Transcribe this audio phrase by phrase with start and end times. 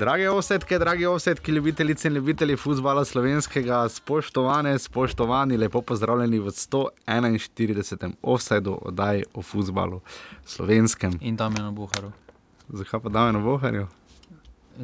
[0.00, 8.12] Drage osetke, dragi osetki, ljubitelice in ljubitelji futbola slovenskega, spoštovane, spoštovani, lepo pozdravljeni v 141.
[8.22, 10.00] offsajdu oddaji o futbalu
[10.44, 11.18] slovenskem.
[11.20, 12.12] In tam je na Buharu.
[12.68, 13.86] Zakaj pa da na Boharju?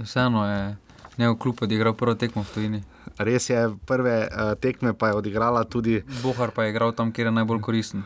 [0.02, 0.76] Vseeno je
[1.18, 2.82] njegov klub odigral prvo tekmo v tujini.
[3.18, 7.26] Res je, prve uh, tekme pa je odigrala tudi Buhar pa je igral tam, kjer
[7.26, 8.04] je najbolj koristen.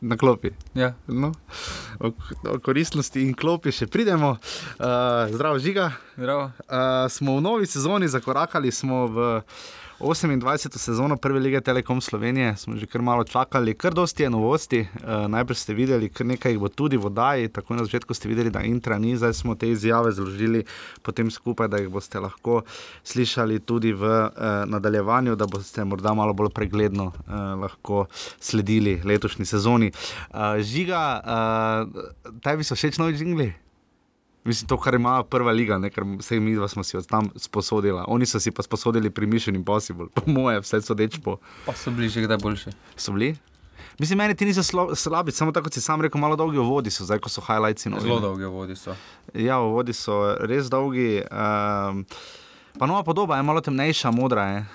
[0.00, 0.50] Na klopi.
[0.74, 1.32] Ja, No,
[2.00, 2.12] o,
[2.50, 4.36] o koristnosti in klopi še pridemo.
[4.76, 5.92] Uh, zdravo, žiga.
[6.16, 6.50] zdravo.
[6.68, 9.26] Uh, smo v novi sezoni, zakorakali smo v
[10.00, 10.78] 28.
[10.78, 14.80] sezono Prve lige Telekom Slovenije, smo že kar malo čakali, kar dosti je novosti.
[14.80, 18.28] Uh, najprej ste videli, kar nekaj jih bo tudi v oddaji, tako na začetku ste
[18.28, 20.64] videli, da intra ni, zdaj smo te izjave zložili
[21.02, 22.62] potem skupaj, da jih boste lahko
[23.04, 24.30] slišali tudi v uh,
[24.68, 28.06] nadaljevanju, da boste morda malo bolj pregledno uh, lahko
[28.40, 29.92] sledili letošnji sezoni.
[30.30, 33.65] Uh, žiga, uh, tebi so všeč novi žingli?
[34.46, 37.30] Mislim, to, kar ima prva liga, ne, ker vse mi dva smo si od tam
[37.36, 37.98] sposodili.
[38.06, 41.36] Oni so si pa sposodili pri Mission Impossible, po moje, vse sodeč po.
[41.64, 42.70] Pa so bili že kdaj boljši.
[42.96, 43.34] So bili?
[43.98, 47.02] Mislim, meni ti niso slo- slabi, samo tako si sam rekel, malo dolgi vodi so,
[47.02, 47.84] zdaj ko so highlights.
[47.86, 48.20] novi, Zelo ne.
[48.22, 48.94] dolge vodi so.
[49.34, 51.22] Ja, vodi so res dolgi.
[51.22, 52.04] Um,
[52.72, 54.66] pa nova podoba je malo temnejša, modra je.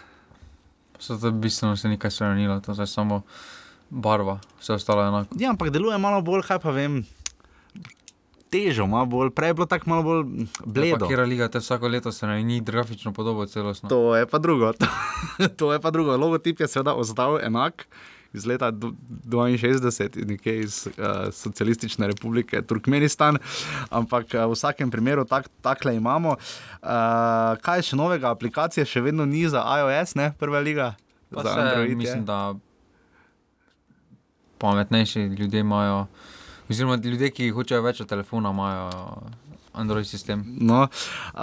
[1.00, 3.22] So to bistveno se nekaj spremenilo, to je samo
[3.90, 5.36] barva, vse ostalo je enako.
[5.38, 7.06] Ja, ampak deluje malo bolj, kaj pa vem.
[8.52, 10.24] Težo, malo bolj, prej je bilo tako malo bolj
[10.66, 11.08] bledo.
[11.08, 13.90] Kjer liga te vsako leto se ne ni grafično podobo celostno.
[13.90, 14.74] To je pa drugo.
[15.60, 16.18] to je pa drugo.
[16.18, 17.88] Logotip je seveda ostal enak.
[18.34, 18.96] Iz leta du-
[19.28, 23.38] 62, nekje iz uh, Socialistične republike Turkmenistan,
[23.90, 26.36] ampak uh, v vsakem primeru tak, takle imamo.
[26.40, 28.32] Uh, kaj je še novega?
[28.32, 30.94] Aplikacije še vedno ni za iOS, ne prva liga.
[31.32, 31.96] Pa za se, Android je.
[31.96, 32.56] mislim, da
[34.58, 36.06] pametnejši ljudje imajo,
[36.72, 38.90] oziroma ljudje, ki hočejo več od telefona, imajo
[39.74, 40.44] Android sistem.
[40.60, 41.40] No, uh,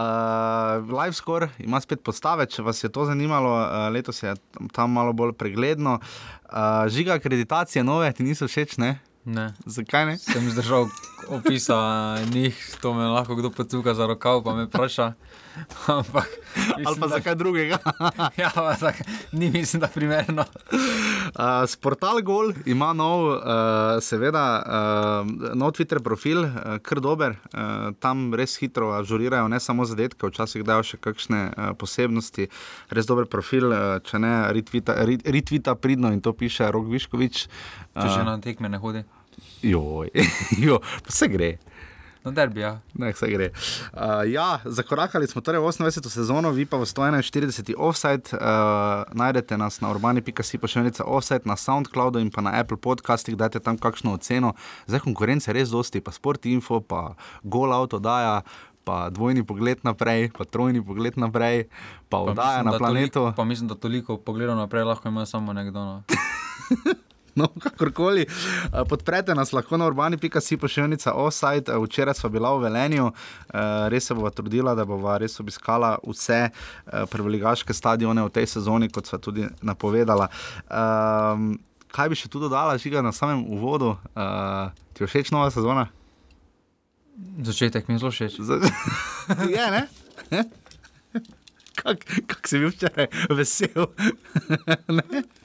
[0.92, 4.34] Live Score ima spet postave, če vas je to zanimalo, uh, letos je
[4.72, 5.98] tam malo bolj pregledno.
[6.44, 8.98] Uh, žiga akreditacije nove, ti niso všeč, ne?
[9.24, 9.50] Ne.
[9.66, 10.14] Zakaj ne?
[10.16, 10.86] Sem zdržal
[11.28, 11.76] opisa
[12.32, 15.12] njih, to me lahko kdo pocuka za rokav, pa me vpraša.
[15.86, 17.78] Ampak, Ali mislim, pa da- zakaj drugega?
[18.36, 19.02] Ja, pa tak,
[19.32, 20.44] ni mislim, da primerno.
[21.34, 27.36] Uh, Sportal Gol ima nov, uh, seveda, uh, nov Twitter profil, uh, kar dober.
[27.52, 32.48] Uh, tam res hitro ažurirajo, ne samo zadetke, včasih dajo še kakšne uh, posebnosti.
[32.90, 37.46] Res dober profil, uh, če ne, retvita, ret- retvita pridno in to piše Rok Viškovič.
[37.94, 39.04] Če že na tekme ne hodi.
[39.62, 40.10] Joj,
[40.66, 41.58] jo, pa se gre.
[42.28, 42.76] Na derbi, ja.
[42.92, 43.48] Ne, vse gre.
[43.96, 46.04] Uh, ja, zakorakali smo torej v 28.
[46.12, 47.72] sezono, vi pa v 141.
[47.72, 48.28] offside.
[48.36, 52.76] Uh, najdete nas na urbani.si, pa še enica offside, na SoundCloudu in pa na Apple
[52.76, 54.52] podcastih, dajte tam kakšno oceno.
[54.84, 57.16] Zdaj konkurence res dosti, pa Sport Info, pa
[57.48, 58.44] Gol Auto daja.
[58.84, 61.68] Pa dvojni pogled naprej, pa trojni pogled naprej,
[62.08, 63.20] pa Pa oddaja mislim, na planetu.
[63.20, 65.80] Toliko, pa mislim, da toliko pogledov naprej lahko ima samo nekdo.
[65.84, 65.96] No.
[67.38, 68.26] No, kakorkoli.
[68.26, 71.72] Eh, Podprete nas lahko na urbani.si pošiljnica offside.
[71.72, 75.98] Eh, Včeraj smo bila v Velenju, eh, res se bova trudila, da bova res obiskala
[76.06, 76.50] vse
[77.10, 80.28] prvoligaške stadione v tej sezoni, kot sva tudi napovedala.
[80.70, 81.58] Um,
[81.92, 83.96] kaj bi še tu dodala, žiga na samem uvodu?
[84.94, 85.88] Ti je všeč nova sezona?
[87.42, 88.38] Začetek mi je zelo všeč.
[89.54, 89.82] Je, ne?
[91.78, 93.86] Kak, kak si bil včeraj vesel?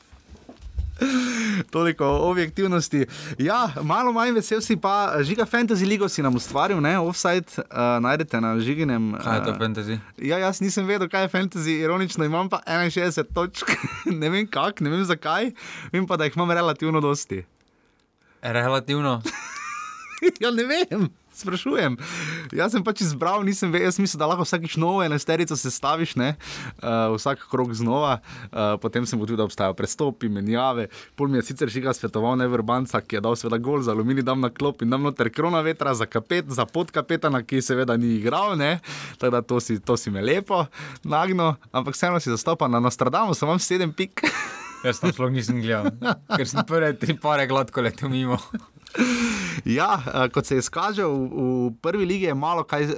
[1.71, 3.05] Toliko o objektivnosti.
[3.37, 7.97] Ja, malo manj vesel si pa, žiga Fantasy League si nam ustvaril, ne, offside, uh,
[8.03, 9.13] najdete na žiginem.
[9.23, 9.97] Kaj je to eh, fantasy?
[10.17, 13.73] Ja, jaz nisem vedel, kaj je fantasy, ironično imam pa 61 točk,
[14.21, 15.51] ne vem kako, ne vem zakaj,
[15.93, 17.43] vem pa, da jih imam relativno dosti.
[18.41, 19.21] Relativno.
[20.41, 21.09] ja, ne vem.
[21.33, 21.97] Sprašujem.
[22.53, 26.35] Jaz sem pač izbral, nisem vedel, jaz mislim, da lahko vsakič novo enesterico sestaviš, ne?
[26.83, 28.19] uh, vsak krok znova.
[28.51, 30.87] Uh, potem sem ugotovil, da obstajajo prestopi, menjave.
[31.17, 34.41] Pol mi je sicer žiga svetoval Neverbanca, ki je dal seveda gol za aluminij, dam
[34.45, 38.53] na klop in dam noter krona vetra za, kapet, za podkapetana, ki seveda ni igral,
[38.57, 38.77] ne?
[39.17, 40.65] tako da to si, to si me lepo
[41.03, 44.21] nagno, ampak vseeno si zastopal na Nostradamu, sem vam sedem pik.
[44.83, 45.91] Jaz tam sploh nisem gledal,
[46.35, 48.39] ker sem prve tri pare gladko letel mimo.
[49.65, 51.27] Ja, eh, kot se je izkazalo, v,
[51.67, 52.95] v prvi ligi je malo kaj uh,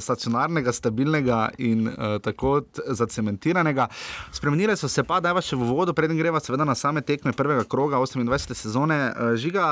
[0.00, 3.88] stacionarnega, stabilnega in uh, tako zacementiranega.
[4.32, 7.32] Spremenile so se pa, da je še v vodo, preden greva seveda na same tekme
[7.36, 8.54] prvega kroga 28.
[8.54, 8.96] sezone.
[9.36, 9.66] Žiga,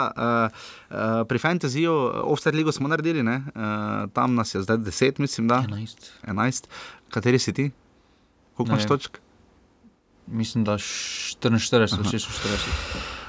[1.29, 1.93] pri Fantasyju,
[2.31, 3.41] offset ligo smo naredili, ne?
[4.15, 6.11] tam nas je zdaj 10, mislim, da 11.
[6.27, 6.71] 11.
[7.15, 7.71] Kateri si ti?
[8.57, 9.24] Koliko imaš točk?
[10.27, 11.37] Mislim, da 44,
[11.89, 12.55] 46.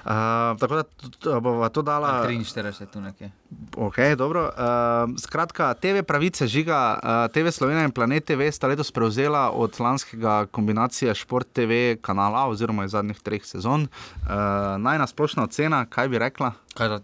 [0.06, 0.12] Uh,
[0.60, 0.84] tako
[1.24, 2.28] da bova to dala.
[2.28, 3.32] 43 tu nekje.
[3.72, 4.44] Okay, dobro.
[4.44, 9.80] Uh, skratka, TV pravice žiga, uh, TV Slovenija in Planet TV sta letos prevzela od
[9.80, 13.82] lanskega kombinacije Šport TV kanala oziroma iz zadnjih treh sezon.
[13.82, 14.30] Uh,
[14.78, 16.54] najna splošna ocena, kaj bi rekla?
[16.74, 17.00] Kaj za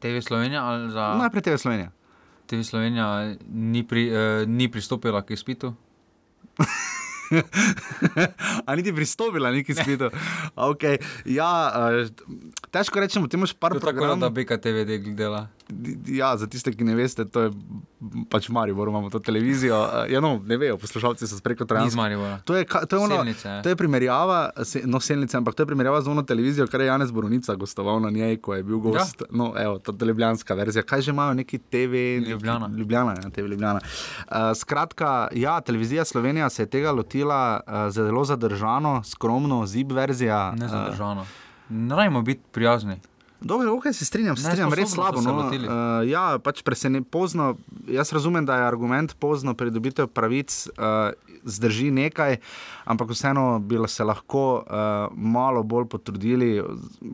[0.00, 1.90] TV Slovenija ali za Najprej TV Slovenija.
[2.46, 5.74] TV Slovenija ni, pri, eh, ni pristopila k izpitu?
[8.66, 10.06] A niti pristopila, neki spet.
[10.56, 11.00] Okay.
[11.24, 12.08] Ja, uh,
[12.70, 14.30] težko rečemo, ti imaš par je tako, da programov.
[14.36, 15.46] BKTV del dela.
[16.06, 17.50] Ja, za tiste, ki ne veste, to je
[18.30, 19.78] pač Maribor, imamo to televizijo.
[19.78, 21.66] Uh, ja, no, ne vejo, poslušalci so preko.
[21.96, 22.38] Maribora.
[22.44, 23.62] To je, to, je ono, Selnice, ja.
[23.62, 24.50] to je primerjava,
[24.84, 28.10] no, selnice, ampak to je primerjava z ono televizijo, kar je Janez Borunica gostoval na
[28.10, 29.20] njej, ko je bil gost.
[29.20, 29.26] Ja.
[29.30, 30.82] No, evo, to je ljubljanska verzija.
[30.82, 31.92] Kaj že imajo neki TV?
[32.20, 32.70] neki- Ljubljana.
[32.76, 33.80] Ljubljana, ja, TV Ljubljana.
[33.80, 40.52] Uh, skratka, ja, televizija Slovenija se je tega lotila uh, zelo zadržano, skromno, zib verzija.
[40.58, 41.26] Ne eh, zadržano.
[41.68, 43.00] Ne rajmo biti prijazni.
[43.44, 45.20] Dobro, ok, se strinjam, se strinjam, res slabo.
[45.20, 45.34] No.
[45.50, 47.56] Uh, ja, pač presene, pozno,
[47.90, 51.10] jaz razumem, da je argument pozno pridobitev pravic, uh,
[51.42, 52.36] zdrži nekaj,
[52.84, 56.50] ampak vseeno bi se lahko uh, malo bolj potrudili.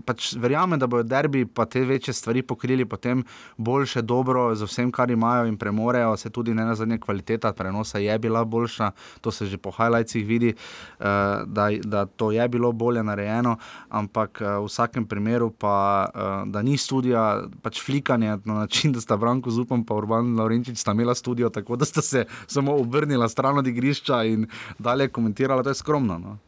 [0.04, 3.25] Pač verjamem, da bodo derbi pa te večje stvari pokrili potem
[3.56, 6.16] boljše, dobro, z vsem, kar imajo in premorejo.
[6.16, 8.90] Se tudi ne na zadnje kvaliteta prenosa je bila boljša,
[9.20, 11.04] to se že po highlightsih vidi, uh,
[11.46, 13.56] da, da to je bilo bolje narejeno,
[13.88, 19.00] ampak uh, v vsakem primeru pa uh, da ni studija, pač flikanje na način, da
[19.00, 23.29] sta Branko Zupan in Urban Laurenčič sta imela studio, tako da sta se samo obrnila
[23.29, 24.47] stran od igrišča in
[24.79, 26.19] dalje komentirala, to je skromno.
[26.19, 26.38] No.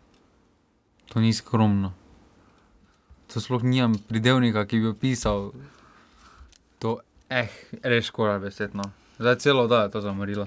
[1.13, 1.93] To ni skromno.
[3.33, 5.53] To sploh nimam pridevnika, ki bi opisal
[6.79, 7.49] to, eh,
[7.83, 8.83] res škoda besedno.
[9.19, 10.47] Zdaj celo da je to zamorilo.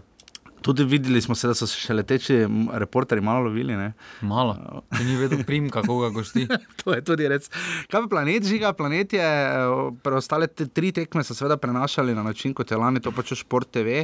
[0.64, 3.76] Tudi videli smo se, da so se še leteči m, reporterji malo lovili.
[3.78, 3.92] Ne?
[4.26, 4.56] Malo.
[4.96, 6.46] Če ni vedel prim, kako ga gosti.
[6.82, 7.52] to je tudi res.
[7.92, 8.74] Kaj pa planet žiga?
[8.78, 9.76] Planet je eh,
[10.06, 13.72] preostale te, tri tekme, so seveda prenašali na način, kot je lani to počel Šport
[13.74, 14.04] TV.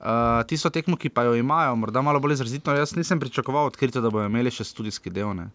[0.00, 4.02] Uh, tisto tekmo, ki pa jo imajo, morda malo bolj izrazito, jaz nisem pričakoval odkrito,
[4.02, 5.34] da bodo imeli še študijski del.
[5.36, 5.50] Ne?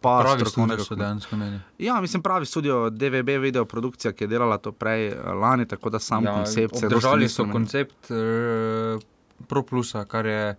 [0.00, 1.58] Pa Pravi strokovnega dejansko imeli.
[1.78, 5.90] Ja, mislim, pravi studio DVB video produkcija, ki je delala to prej eh, lani, tako
[5.90, 8.16] da sam ja, koncept se Držali so koncept uh,
[9.48, 10.56] Pro Plusa, kar je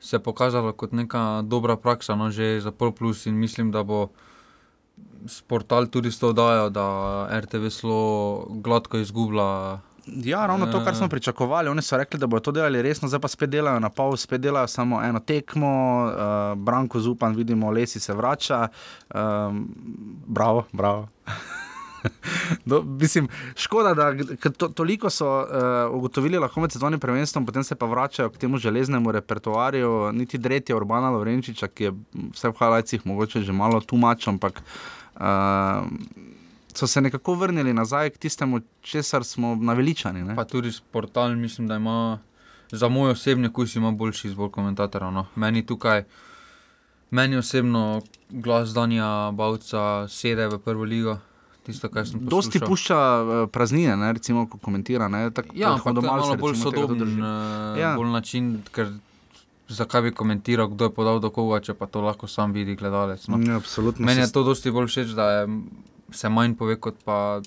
[0.00, 4.08] se pokazalo kot neka dobra praksa, no, že za Pro Plus in mislim, da bo
[5.26, 6.86] sportal tudi s to dajo, da
[7.40, 8.00] RTV slo
[8.50, 9.78] gladko izgublja.
[10.06, 10.96] Ja, ravno to, kar Eh.
[10.96, 11.68] smo pričakovali.
[11.68, 14.40] Oni so rekli, da bodo to delali resno, zdaj pa spet delajo na pol, spet
[14.40, 15.72] delajo samo eno tekmo.
[16.04, 16.12] Uh,
[16.58, 18.68] Branko Zupan, vidimo, Lesi se vrača.
[19.10, 19.68] Um,
[20.26, 21.08] bravo, bravo.
[22.64, 24.12] Do, mislim, škoda, da
[24.50, 28.58] to, toliko so uh, ugotovili lahko med sezonim prvenstvom, potem se pa vračajo k temu
[28.58, 30.12] železnemu repertoarju.
[30.12, 31.92] Niti Dretje Urbana Lovrenčiča, ki je
[32.34, 34.62] vse v Halajcih mogoče že malo tumač, ampak
[35.14, 35.86] uh,
[36.74, 40.24] so se nekako vrnili nazaj k tistemu, česar smo naveličani.
[40.24, 40.36] Ne?
[40.36, 42.18] Pa tudi sportal, mislim, da ima
[42.72, 45.10] za moj osebni okus boljši izbor komentatorjev.
[45.10, 45.26] No.
[45.34, 46.04] Meni tukaj,
[47.10, 51.18] meni osebno glas Danja Bavca sede v prvo ligo.
[51.66, 52.68] Tisto, kar sem Dosti poslušal.
[52.68, 55.08] pušča uh, praznine, ne, recimo, ko komentira.
[55.08, 57.96] Ne, tak, Ja, ampak to je malo bolj sodoben uh, Ja.
[57.96, 58.92] bolj način, ker
[59.68, 63.26] zakaj bi komentiral, kdo je podal do koga, če pa to lahko sam vidi gledalec.
[63.26, 63.40] No.
[63.42, 64.06] Ja, absolutno.
[64.06, 65.42] Meni je to dosti bolj všeč, da je,
[66.12, 67.42] se manj pove kot pa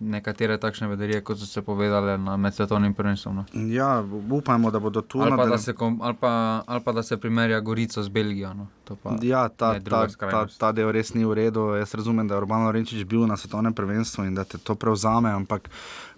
[0.00, 3.36] nekatere takšne vedarije, kot so se povedale na med svetovnim prvenstvom.
[3.36, 3.44] No.
[3.52, 7.02] Ja, upajmo, da bodo tu Ali, pa, da se kom, ali, pa, ali pa da
[7.02, 8.54] se primerja Gorico z Belgijo.
[8.54, 8.66] No.
[9.02, 11.74] Pa, Ja, ta, ta, ta, ta del res ni v redu.
[11.76, 15.30] Jaz razumem, da je Urban Lorenčič bil na svetovnem prvenstvu in da te to prevzame,
[15.30, 15.68] ampak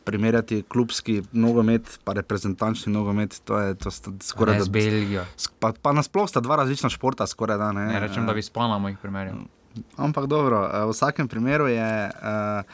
[0.05, 5.25] primerjati klubski nogomet in reprezentančni nogomet, to je to skoraj ne z Belgijo.
[5.59, 7.87] Pa, pa nasploh sta dva različna športa, skoraj da ne.
[7.87, 9.37] Ne rečem, da bi s Panamo jih primerjal.
[9.97, 12.65] Ampak dobro, v vsakem primeru je uh,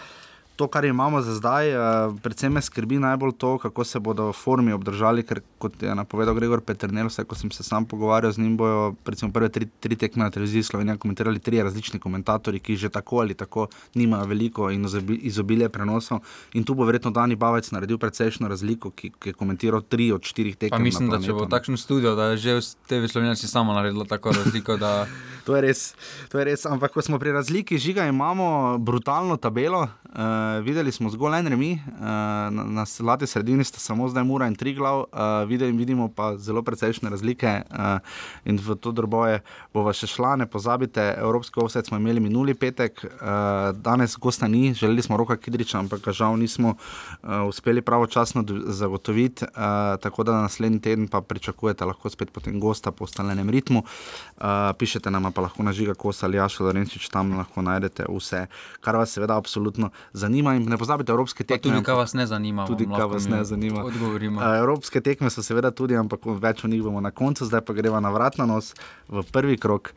[0.57, 1.77] to, kar imamo za zdaj.
[1.77, 5.95] Uh, predvsem me skrbi najbolj to, kako se bodo v formi obdržali, ker kot je
[5.95, 9.69] napovedal Gregor Peternel, vse ko sem se sam pogovarjal z njim, bojo recimo prve tri,
[9.81, 14.25] tri tekme na televiziji Slovenija komentirali tri različni komentatorji, ki že tako ali tako nimajo
[14.25, 16.21] veliko in izobi- izobilje prenosov.
[16.53, 20.25] In tu bo verjetno Dani Bavec naredil precejšno razliko, ki, ki je komentiral tri od
[20.25, 20.79] štirih tekem.
[20.79, 23.75] Pa mislim, da če bo takšen studio, da je že v TV Slovenija si sama
[23.75, 25.07] naredila tako razliko, da
[25.47, 25.95] To je res,
[26.27, 26.67] to je res.
[26.67, 29.87] Ampak ko smo pri razliki, žiga imamo brutalno tabelo.
[30.11, 34.47] Uh, videli smo zgolj en remi, uh, na, na zlati sredini sta samo zdaj Mura
[34.47, 37.99] in tri glav, uh, videli, vidimo pa zelo precejšnje razlike uh,
[38.45, 39.41] in v to droboje
[39.75, 44.75] bova še šla, ne pozabite, Evropski offset smo imeli minuli petek, uh, danes gosta ni,
[44.75, 50.41] želeli smo roka Kidriča, ampak ga žal nismo uh, uspeli pravočasno zagotoviti, uh, tako da
[50.47, 53.83] naslednji teden pa pričakujete lahko spet potem gosta po ustaljenem ritmu.
[53.83, 58.47] Uh, pišete nam pa lahko na žiga kosa ali Jaša Lorenčič, tam lahko najdete vse,
[58.81, 60.36] kar vas seveda absolutno zanima.
[60.39, 61.73] In ne pozabite evropske Pa tekme.
[61.73, 62.67] tudi, kaj vas ne zanima.
[62.67, 63.85] Tudi, kaj vas ne zanima.
[63.85, 64.41] Odgovorimo.
[64.41, 67.73] Uh, evropske tekme so seveda tudi, ampak več o njih bomo na koncu, zdaj pa
[67.73, 68.75] greva na vrat na nos
[69.09, 69.95] v prvi krok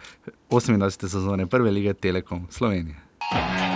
[0.50, 1.08] 28.
[1.08, 3.69] sezone Prve lige Telekom Slovenije.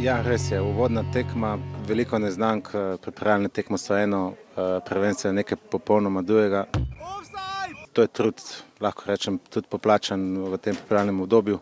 [0.00, 0.56] Ja, res je.
[0.60, 6.64] Uvodna tekma, veliko neznank, eh, pripravljene tekme so eno, eh, prvenstvo je nekaj popolnoma drugega.
[7.92, 8.34] To je trud,
[8.80, 11.58] lahko rečem, tudi poplačan v tem pripravljenem obdobju,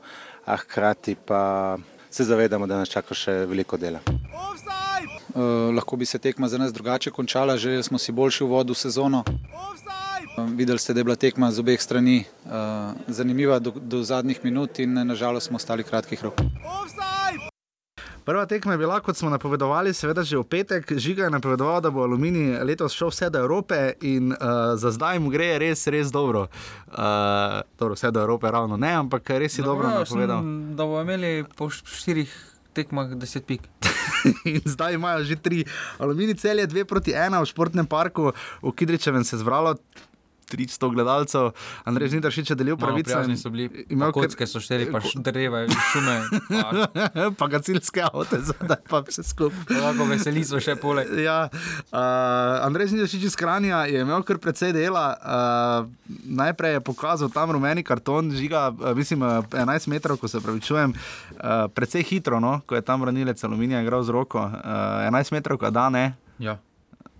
[0.46, 1.78] a hkrati pa
[2.10, 3.98] se zavedamo, da nas čaka še veliko dela.
[4.06, 8.74] Uh, lahko bi se tekma za nas drugače končala, že smo si boljši v vodu
[8.74, 9.24] sezono.
[9.26, 14.44] Uh, videli ste, da je bila tekma z obeh strani uh, zanimiva do, do zadnjih
[14.44, 16.40] minut in nažalost smo ostali kratkih rok.
[18.28, 20.84] Prva tekma je bila, kot smo napovedovali, seveda že v petek.
[20.92, 25.16] Žiga je napovedoval, da bo Aluminij letos šel vse do Evrope in uh, za zdaj
[25.16, 26.42] mu gre res, res dobro.
[26.92, 30.44] Uh, dobro vse do Evrope ravno ne, ampak res si dobro ja, napovedal.
[30.44, 32.28] sem, Da bomo imeli po št- štirih
[32.76, 33.64] tekmah 10 pik.
[34.52, 35.64] In zdaj imajo že tri.
[35.96, 39.80] Aluminij cel je dve proti ena v športnem parku, v Kidričevem se je zbralo
[40.48, 41.50] 300 gledalcev,
[41.84, 43.10] Andrej Žnidaršič je delil Malo pravice.
[43.12, 46.16] prijazni so bili, imel pa kocke so štiri, pa dreva, šume.
[46.48, 49.76] Pa, pa gasilske avte, zdaj pa vse skupaj.
[49.76, 51.10] lahko veseli so še poleg.
[51.20, 51.98] Ja, uh,
[52.66, 55.06] Andrej Žnidaršič iz Kranja je imel kar precej dela.
[55.18, 55.90] Uh,
[56.24, 60.60] najprej je pokazal tam rumeni karton, žiga, uh, mislim, uh, 11 metrov, ko se pravi,
[60.60, 64.40] čujem, uh, precej hitro, no, ko je tam branilec aluminija igral z roko.
[64.40, 66.06] Uh, 11 metrov, kada ne.
[66.38, 66.58] Ja.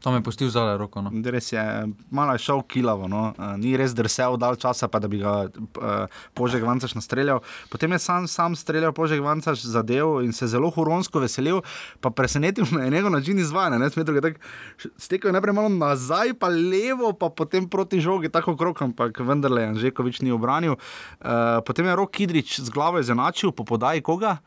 [0.03, 1.03] Tam je pustil zadaj roko.
[1.03, 1.11] No.
[1.11, 1.63] Res je,
[2.11, 3.33] malo je šel kilavo, no.
[3.59, 7.43] ni res drsel dal časa, pa da bi ga uh, Požek Vancaš nastreljal.
[7.71, 11.63] Potem je sam, sam streljal Požek Vancaš zadev in se zelo huronsko veselil,
[12.01, 13.79] pa presenetil me je njegov način izvajanja.
[13.79, 18.57] Ne, Smetro je tako stekel najprej malo nazaj, pa levo, pa potem proti žogi, tako
[18.57, 20.79] krok, ampak vendarle Anžekovič ni obranil.
[21.19, 24.39] Uh, potem je Rok Kidrič z glavo izenačil, po podaji koga?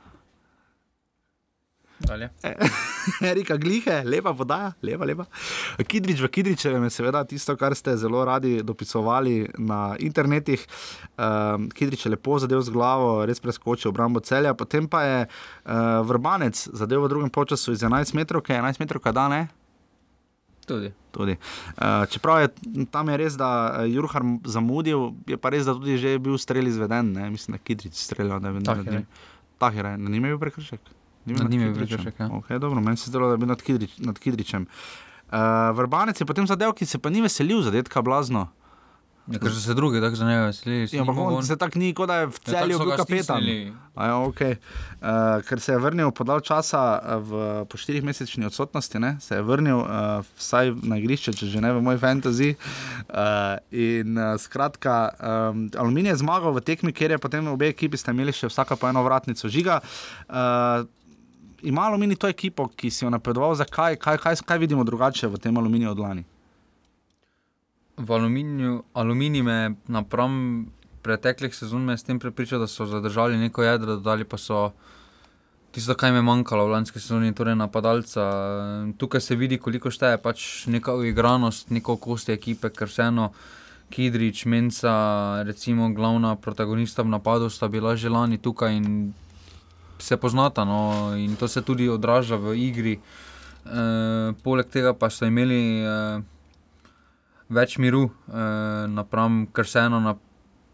[2.11, 2.29] Dalje.
[3.31, 5.25] Erika Glihe, lepa podaja, lepa, lepa.
[5.87, 10.65] Kidrič v Kidričevem je seveda tisto, kar ste zelo radi dopisovali na internetih.
[11.15, 16.03] Um, Kidrič je lepo zadev z glavo, res preskočil obrambo celja, potem pa je uh,
[16.03, 19.41] vrbanec zadev v drugem času iz 11 metrov, kaj je 11 metrov, kaj da ne.
[20.67, 20.91] Tudi.
[21.15, 21.39] Tudi.
[21.79, 22.47] Uh, čeprav je
[22.91, 26.35] tam je res, da je Jurhar zamudil, je pa res, da tudi že je bil
[26.35, 27.31] strel izveden, ne?
[27.31, 28.43] mislim, da Kidrič streljal.
[28.63, 29.05] Tahir je.
[29.59, 30.99] Tahir je, na njim je bil prekršek.
[31.25, 32.03] Ni bil Nad njim je bil Kidričem?
[32.03, 32.29] prekršek, ja.
[32.29, 34.67] Okay, dobro, meni se zdelo, da je bil nad, Kidrič, nad Kidričem.
[35.31, 35.37] Uh,
[35.77, 38.49] Vrbanec je potem zadev, ki se pa ni veselil zadetka blazno.
[39.29, 40.89] Ja, ker so se drugi tako za njega veselili.
[40.91, 43.43] Ja, ampak on se tako ni, kot da je v Ja, celju bil kapetan.
[43.45, 44.55] Ja, okay.
[44.97, 49.17] uh, ker se je vrnil podal časa eh, v, po štirih mesečni odsotnosti, ne?
[49.21, 52.55] se je vrnil uh, vsaj na igrišče, če že ne v moj fantasy.
[53.07, 58.01] Uh, in uh, skratka, um, Aluminij je zmagal v tekmi, kjer je potem obe ekipi
[58.01, 59.83] sta imeli še vsaka po eno vratnico žiga.
[60.27, 60.89] Uh,
[61.61, 65.37] Ima aluminij to ekipo, ki si jo napovedoval, zakaj, kaj, kaj, kaj vidimo drugače v
[65.37, 66.23] tem aluminiju od lani?
[67.97, 70.65] V aluminiju, aluminij me napram
[71.01, 74.71] preteklih sezon me s tem prepričal, da so zadržali neko jedro, dodali pa so
[75.71, 78.25] tisto, kar jim je manjkalo v lanski sezoni, torej napadalca.
[78.97, 83.31] Tukaj se vidi, koliko šteje pač neka uigranost, neko kosti ekipe, ker vseeno
[83.91, 89.13] Kidrič, Menca, recimo glavna protagonista v napadu, sta bila že lani tukaj in
[90.01, 90.65] se poznata.
[90.65, 92.97] No, in to se tudi odraža v igri.
[92.97, 95.61] E, poleg tega pa so imeli.
[95.81, 95.95] E,
[97.51, 98.05] več miru,
[98.87, 100.15] napram, ker vseeno na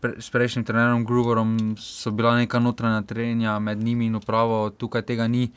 [0.01, 5.01] pre, s prejšnjim trenerom Gruvorom so bila neka notranja trenja med njimi in upravo, tukaj
[5.01, 5.49] tega ni.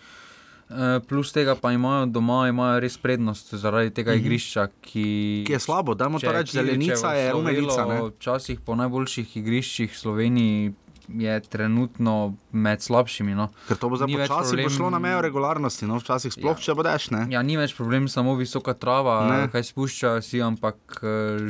[1.08, 5.06] Plus tega pa imajo doma imajo res prednost zaradi tega igrišča, ki,
[5.46, 7.96] Ki je slabo, dajmo če to reči, zelenica je ne.
[8.12, 10.70] Včasih po najboljših igriščih v Sloveniji
[11.12, 12.14] je trenutno
[12.52, 13.32] med slabšimi.
[13.32, 13.48] No.
[13.66, 16.62] Ker to bo Ni več počasi problem- šlo na mejo regularnosti, no, včasih sploh, Ja.
[16.64, 17.26] če bodeš, ne.
[17.28, 19.48] Ja, ni več problem samo visoka trava, Ne.
[19.48, 21.06] kaj spuščajo si, ampak eh,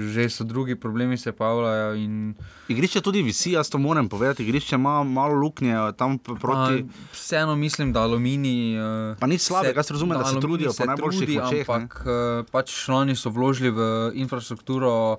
[0.09, 1.95] že so drugi problemi se pojavljajo.
[1.97, 2.35] in-
[2.69, 4.43] Igrišče tudi visi, jaz to moram povedati.
[4.43, 6.83] Igrišče ima malo luknje tam proti.
[6.83, 8.77] Pa, vseeno mislim, da aluminij.
[9.13, 11.75] eh, Pa nič slabega, jaz razumem, da se Aluminij trudijo po najboljših trudi, močeh, ne.
[11.75, 12.11] Ampak eh,
[12.47, 13.81] pač člani so vložili v
[14.15, 15.19] infrastrukturo.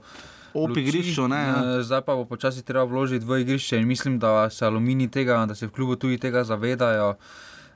[0.54, 1.42] Ob igrišču, ne.
[1.48, 1.84] ja.
[1.84, 5.56] Zdaj pa bo počasi treba vložiti v igrišče in mislim, da se aluminij tega, da
[5.56, 7.16] se v klubu tudi tega zavedajo.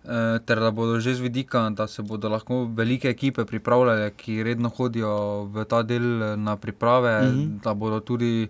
[0.06, 4.44] eh, Ter da bodo že z vidika, da se bodo lahko velike ekipe pripravljale, ki
[4.44, 7.36] redno hodijo v ta del eh, na priprave, mm.
[7.36, 7.62] -hmm.
[7.64, 8.48] da bodo tudi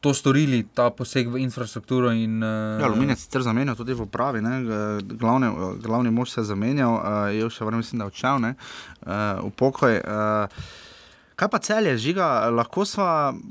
[0.00, 2.12] to storili, ta poseg v infrastrukturo.
[2.12, 4.62] In, eh, Ja, Aluminij je sicer zamenjal tudi v upravi, ne,
[5.02, 5.52] glavne,
[5.82, 8.52] glavni mož se je zamenjal, uh, je še vreme, mislim, da je odšel uh,
[9.48, 10.00] v pokoj.
[10.04, 10.88] Uh,
[11.40, 13.04] Kaj pa celje, žiga, lahko smo,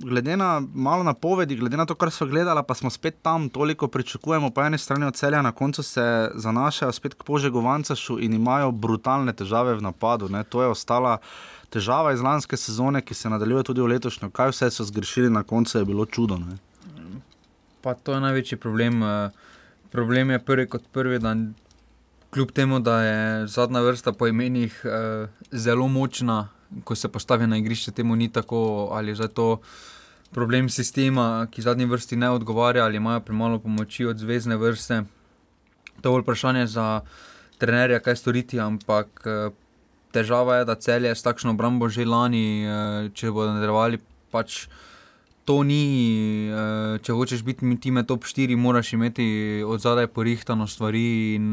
[0.05, 3.87] glede na malo napovedi, glede na to, kar smo gledali, pa smo spet tam, toliko
[3.87, 8.71] pričakujemo, po eni strani od celja, na koncu se zanašajo spet k požegovancu in imajo
[8.71, 10.29] brutalne težave v napadu.
[10.29, 10.43] Ne.
[10.43, 11.17] To je ostala
[11.69, 14.29] težava iz lanske sezone, ki se nadaljuje tudi v letošnjo.
[14.29, 16.37] Kaj vse so zgrešili na koncu, je bilo čudo.
[16.37, 16.59] Ne.
[17.81, 19.03] Pa to je največji problem.
[19.03, 19.31] eh,
[19.91, 21.35] Problem je prvi kot prvi, da
[22.29, 26.49] kljub temu, da je zadnja vrsta po imenih eh, zelo močna,
[26.83, 29.47] ko se postavi na igrišče, temu ni tako, ali je zdaj to
[30.31, 35.03] problem sistema, ki zadnji vrsti ne odgovarja, ali imajo premalo pomoči od zvezdne vrste.
[36.01, 37.01] To je bolj vprašanje za
[37.57, 39.49] trenerja, kaj storiti, ampak eh,
[40.15, 43.99] težava je, da celje s takšno obrambo že lani, eh, če bodo nadaljevali,
[44.31, 44.67] pač
[45.45, 51.35] to ni, eh, če hočeš biti med top 4, moraš imeti od zadaj porihtano stvari
[51.35, 51.51] in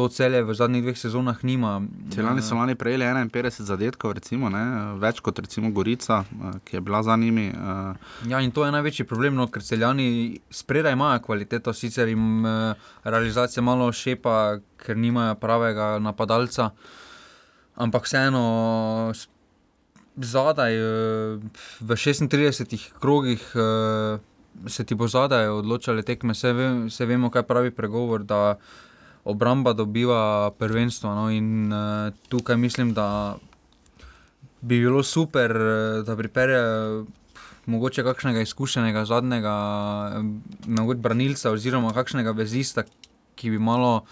[0.00, 1.82] to celje v zadnjih dveh sezonah nima.
[2.08, 6.80] Celani so lani prejeli 51 zadetkov, recimo, ne, več kot recimo Gorica, eh, ki je
[6.80, 7.52] bila za njimi.
[7.52, 12.46] eh, Ja, in to je največji problem, no, ker celjani spredaj imajo kvaliteto, sicer jim
[12.46, 16.70] eh, realizacija malo šepa, ker nimajo pravega napadalca,
[17.76, 19.12] ampak vseeno
[20.16, 20.72] zadaj
[21.80, 23.40] v 36 krogih
[24.66, 28.24] se ti bo zadaj odločale tekme, se, ve, se vemo, kaj pravi pregovor.
[28.24, 28.58] da
[29.24, 33.36] Obramba dobiva prvenstvo, no, in uh, tukaj mislim, da
[34.60, 37.04] bi bilo super, eh, da pripelje eh,
[37.66, 39.54] mogoče kakšnega izkušenega zadnjega
[40.12, 40.22] eh,
[40.66, 42.82] mogoče branilca oziroma kakšnega vezista,
[43.34, 44.04] ki bi malo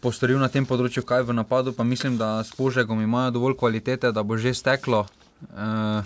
[0.00, 4.12] postoril na tem področju, kaj v napadu, pa mislim, da s požegom imajo dovolj kvalitete,
[4.12, 5.06] da bo že steklo.
[5.50, 6.04] Uh,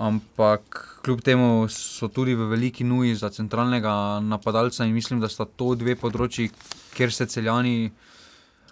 [0.00, 5.44] ampak kljub temu so tudi v veliki nuji za centralnega napadalca in mislim, da sta
[5.44, 6.48] to dve področji,
[6.96, 7.90] kjer se celjani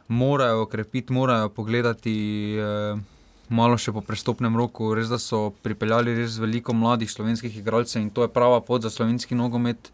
[0.08, 2.16] morajo okrepiti, morajo pogledati.
[2.56, 3.06] Uh,
[3.48, 8.10] Malo še po prestopnem roku, res da so pripeljali res veliko mladih slovenskih igralcev in
[8.12, 9.88] to je prava pot za slovenski nogomet.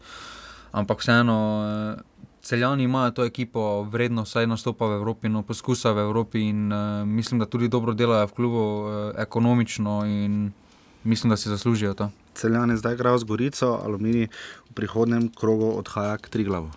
[0.75, 6.03] Ampak vseeno, eh, celjani imajo to ekipo, vredno vsaj nastopa v Evropi, no poskusa v
[6.03, 10.51] Evropi in uh, mislim, da tudi dobro delajo v klubu, uh, ekonomično in
[11.05, 12.09] mislim, da si zaslužijo to.
[12.33, 14.27] Celjani zdaj igrajo z Gorico, Aluminij
[14.69, 16.71] v prihodnem krogu odhaja k Triglavu.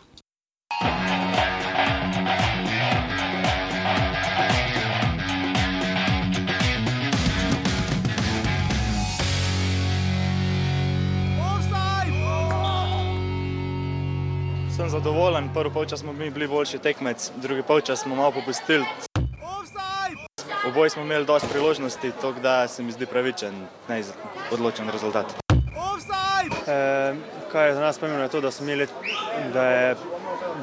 [14.77, 18.85] Sem zadovoljen, prvi polčas smo bili boljši tekmec, drugi polčas smo malo popustili.
[20.69, 23.67] Oboji smo imeli dosti priložnosti, tako da se mi zdi pravičen,
[24.53, 25.27] odločen rezultat.
[26.67, 27.15] E,
[27.53, 28.87] kaj je za nas pomembno, je to, da, smo imeli,
[29.53, 29.97] da, je,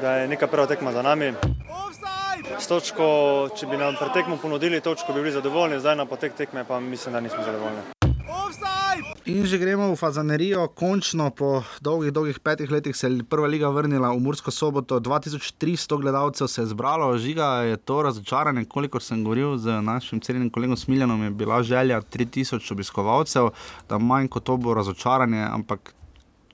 [0.00, 1.32] da je neka prva tekma za nami.
[2.58, 6.64] S točko, če bi nam pretekmo ponudili točko, bi bili zadovoljni, zdaj na potek tekme
[6.64, 7.95] pa mislim, da nismo zadovoljni.
[9.26, 13.66] In že gremo v Fazanerijo, končno po dolgih, dolgih petih letih se je prva liga
[13.74, 15.00] vrnila v Mursko soboto.
[15.02, 18.64] 2300 gledalcev se je zbralo, žiga je to razočaranje.
[18.70, 23.50] Kolikor sem govoril z našim celim kolegom Smiljanom, je bila želja 3000 obiskovalcev,
[23.88, 25.92] da manj kot to bo razočaranje, ampak.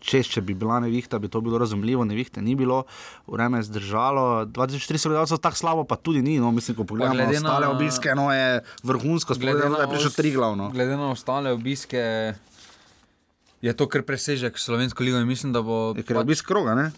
[0.03, 2.81] Če, če bi bila nevihta, bi to bilo razumljivo, nevihte ni bilo,
[3.31, 4.47] vreme je zdržalo.
[4.51, 6.41] 2400 gledalcev tako slabo, pa tudi ni.
[6.43, 9.93] No, mislim, ko pogledamo glede na ostale obiske, no, je vrhunsko, sploh Glede da je
[9.95, 10.73] prišel tri glavno.
[10.75, 12.03] Glede na ostale obiske,
[13.63, 15.95] je to kar presežek slovensko ligo in mislim, da bo.
[15.97, 16.91] Je ker je obisk kroga, ne?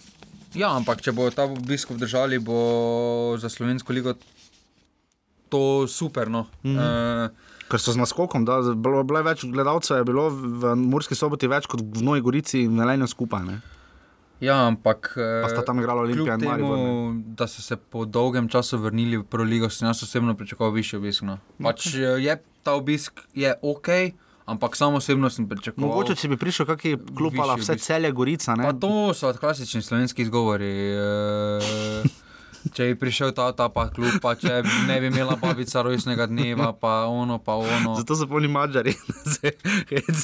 [0.55, 4.14] Ja, ampak če bo ta obisk obdržali, bo za slovensko ligo
[5.53, 6.31] to super.
[6.31, 6.46] No.
[6.64, 6.79] Mhm.
[6.79, 11.16] uh, Ker so z naskokom, da bilo, bilo je več gledalcev, je bilo v Murski
[11.16, 13.46] soboti več kot v Novi Gorici in Velenju skupaj.
[13.48, 13.57] Ne?
[14.44, 15.14] ja, ampak.
[15.16, 16.79] Pa sta tam igrala Olimpija in kljub Maribor.
[16.79, 16.85] ne.
[16.85, 20.72] Temu, da so se po dolgem času vrnili v Prvo ligo, sem jaz osebno pričakoval
[20.74, 21.22] višji obisk.
[21.22, 21.38] No.
[21.62, 22.20] Pač, okay.
[22.20, 23.88] Je ta obisk je ok,
[24.46, 25.88] Ampak samo osebno sem pričakoval.
[25.88, 26.66] Mogoče, če bi prišel
[27.16, 28.54] klub, ali višji vse celje Gorica.
[28.54, 28.64] Ne?
[28.64, 30.68] Pa to so klasični slovenski izgovori.
[30.92, 32.23] eh,
[32.72, 36.70] Če bi prišel ta, ta pa klub, pa če ne bi imela babica rojstnega dneva,
[36.72, 37.92] pa ono, pa ono.
[37.98, 38.94] Zato so polni mačari.
[39.92, 40.22] hec,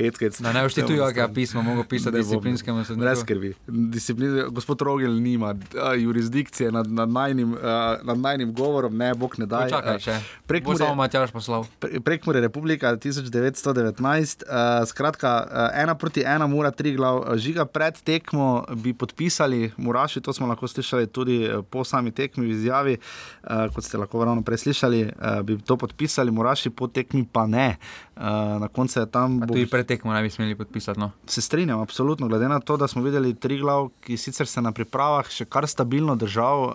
[0.00, 0.38] hec, hec.
[0.40, 3.20] Da ne vštetujo, kakega pisma mogo pisati disciplinskemu Brez sodniku.
[3.20, 3.50] skrbi.
[3.92, 9.36] Disciplin, gospod Rogel nima a, jurisdikcije nad, nad, najnim, a, nad najnim govorom, ne, bog
[9.38, 9.66] ne da.
[9.68, 10.16] Čakaj, če.
[10.48, 11.68] Prek Bo samo Matjaš poslal.
[12.04, 17.26] Prekmure Republika 1919, uh, skratka, uh, ena proti ena, mora tri glav.
[17.36, 22.46] Žiga pred tekmo bi podpisali, Muraši, to smo lahko slišali tudi eh, po sami tekmi
[22.46, 26.88] v izjavi, uh, kot ste lahko ravno prej slišali, uh, bi to podpisali, Muraši po
[26.88, 27.76] tekmi pa ne.
[28.14, 29.40] Uh, na koncu je tam.
[29.42, 31.00] Pa tudi pred tekmo ne bi smeli podpisati.
[31.00, 31.10] No.
[31.26, 32.28] Se strinjam, absolutno.
[32.28, 35.66] Glede na to, da smo videli tri glav, ki sicer se na pripravah še kar
[35.68, 36.74] stabilno držal, uh,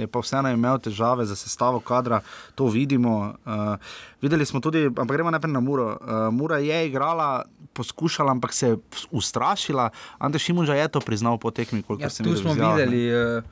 [0.00, 2.20] je pa vseeno imel težave za sestavo kadra,
[2.58, 3.34] to vidimo.
[3.46, 3.76] Uh,
[4.22, 5.94] videli smo tudi, ampak gremo najprej na Muro.
[5.94, 8.76] Uh, Mura je igrala, poskušala, ampak se je
[9.10, 9.90] ustrašila.
[10.18, 13.08] Ante Šimunža je to priznal po tekmi, koliko Ja, sem tu videl v smo videli,
[13.08, 13.42] eh,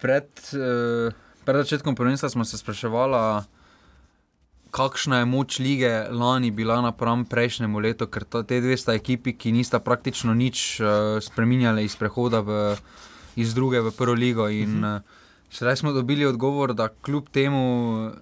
[0.00, 1.12] pred, eh,
[1.44, 3.44] pred začetkom prvenstva smo se spraševali,
[4.70, 9.32] kakšna je moč lige lani bila napram prejšnjemu letu, ker ta, te dve sta ekipi,
[9.32, 12.76] ki nista praktično nič uh, spremenjali iz prehoda v,
[13.40, 14.48] iz druge v prvo ligo.
[14.52, 15.00] In, uh,
[15.50, 17.60] Sedaj smo dobili odgovor, da kljub temu,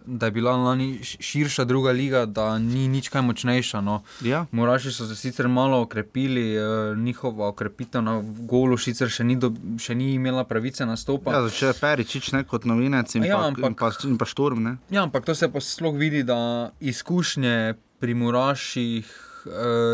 [0.07, 3.81] da je bila lani širša druga liga, da ni nič kaj močnejša.
[3.81, 4.03] No.
[4.21, 4.47] Ja.
[4.51, 6.61] Moraši so se sicer malo okrepili, eh,
[6.97, 11.33] njihova okrepitev na golu sicer še ni, do, še ni imela pravice nastopa.
[11.33, 14.25] Ja, začel je Peričič ne, kot novinec in, Ja, pa, ampak- in, pa, in pa
[14.25, 14.63] Šturm.
[14.63, 14.77] Ne.
[14.91, 19.07] Ja, ampak to se pa sploh vidi, da izkušnje pri Muraših
[19.47, 19.51] eh,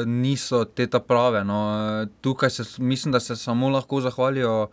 [0.07, 1.45] niso te ta prave.
[1.45, 1.61] No.
[2.21, 4.69] Tukaj se, mislim, da se samo lahko zahvalijo.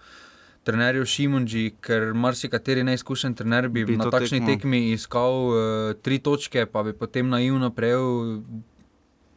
[0.67, 5.59] Trenerju Šimunži, ker marsikateri neizkušen trener bi, Bi na takšni tekmo- tekmi iskal uh,
[6.03, 8.41] tri točke, pa bi potem naivno prejel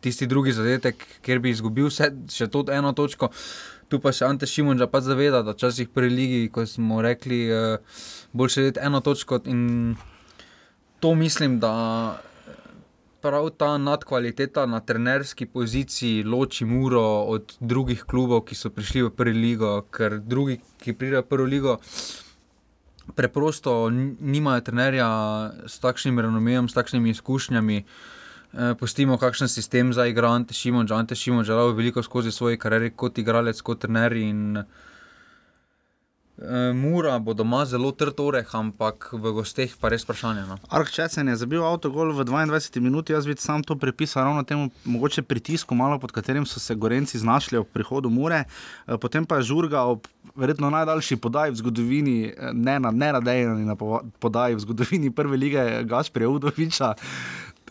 [0.00, 3.28] tisti drugi zadetek, kjer bi izgubil vse, še to eno točko.
[3.90, 7.78] Tu pa se Ante Šimunža pa zaveda, da včasih pri ligi, ko smo rekli, uh,
[8.32, 9.94] boljše je eno točko in
[11.00, 11.72] to mislim, da
[13.22, 17.02] prav ta nadkvaliteta na trenerski poziciji loči Muro
[17.35, 21.46] od drugih klubov, ki so prišli v prvi ligo, ker drugi, ki pridejo v prvo
[21.46, 21.76] ligo.
[23.14, 25.09] Preprosto nimajo trenerja
[25.66, 27.85] s takšnim renomejem, s takšnimi izkušnjami.
[28.52, 30.96] Eh, Pustimo, kakšen sistem za igro Ante Šimunža.
[30.96, 34.12] Ante Šimunža je dal veliko skozi svoje kariere kot igralec, kot trener.
[34.12, 34.64] In, eh,
[36.74, 40.46] Mura bo doma zelo trd oreh, ampak v gosteh pa res vprašanje.
[40.48, 40.57] No.
[40.72, 44.70] Ark Česen je zabil avtogol v 22 minuti, jaz bi sam to pripisal ravno temu
[44.85, 48.44] mogoče pritisku, malo pod katerim so se Gorenci znašli ob prihodu Mure,
[48.87, 53.64] Eh, potem pa je žurga ob verjetno najdaljši podaji v zgodovini, eh, ne na neradejani
[53.64, 53.76] na
[54.18, 56.94] podaji v zgodovini prve lige Gašprija Udoviča.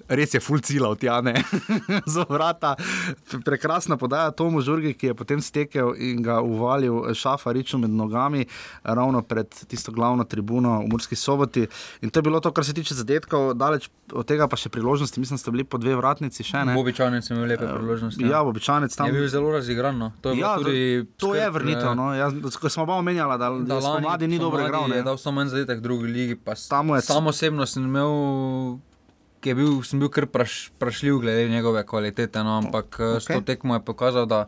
[0.10, 1.36] Res je full cila od Jane,
[2.08, 2.76] za vrata.
[3.40, 8.46] Prekrasna podaja Tomu Žurgi, ki je potem stekel in ga uvalil Šafariču med nogami,
[8.84, 11.68] ravno pred tisto glavno tribuno v Murski soboti.
[12.02, 15.20] In to je bilo to, kar se tiče zadetkov, daleč od tega pa še priložnosti,
[15.20, 16.74] mislim, da ste bili po dve vratnici še ne.
[16.74, 18.24] Bobičanec je imel lepe priložnosti.
[18.24, 19.06] Ja, običajnec tam.
[19.06, 19.94] Je bil zelo razigran.
[19.96, 20.12] No.
[20.22, 21.86] To je, Ja, ja, tudi to je vrnitev.
[21.86, 22.10] eh, No.
[22.14, 24.90] Jaz, ko smo oba omenjala, da, da, da lani spomladi ni dobro igral.
[24.90, 25.04] Ne.
[25.04, 26.36] dal samo en zadetek v drugi ligi.
[26.36, 26.90] Pa sam
[27.28, 28.80] osebno sem imel.
[29.42, 33.20] Ki Je bil, sem bil kar praš, prašljiv glede njegove kvalitete, no, ampak okay.
[33.20, 34.48] s to tekmo je pokazal, da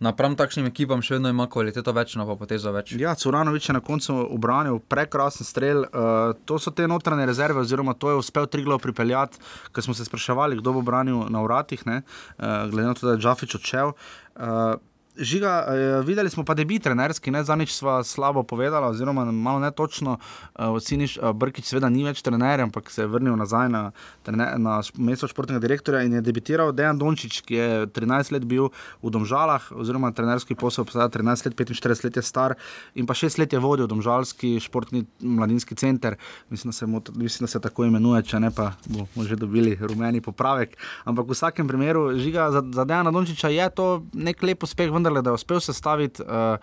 [0.00, 2.94] napram takšnim ekipam še vedno ima kvaliteto več, no pa potezo več.
[3.00, 5.84] Ja, Curanovič je na koncu obranil prekrasen strel.
[5.88, 9.40] Uh, to so te notranje rezerve, oziroma to je uspel Triglav pripeljati,
[9.74, 13.16] ker smo se spraševali, kdo bo branil na vratih, ne, uh, glede na to, da
[13.16, 13.96] je Džafič odšel.
[14.36, 14.78] Uh,
[15.18, 20.18] Žiga, eh, videli smo pa, bil trenerski, ne zadnjič sva slabo povedala, oziroma malo netočno.
[20.54, 23.80] Uh, Siniš uh, Brkič, seveda, ni več trener, ampak se je vrnil nazaj na,
[24.22, 28.70] trener, na mesto športnega direktorja in je debitiral Dejan Dončić, ki je 13 let bil
[29.02, 32.54] v Domžalah, oziroma trenerski posel, pa 13 let, 45 let je star
[32.94, 36.14] in pa 6 let je vodil Domžalski športni mladinski center.
[36.50, 39.74] Mislim, da se, mu, mislim, da se tako imenuje, če ne pa bomo že dobili
[39.80, 40.78] rumeni popravek.
[41.04, 45.07] Ampak v vsakem primeru, žiga za, za Dejana Dončiča je to nek lep uspeh, vendar
[45.22, 46.56] da je uspel sestaviti uh,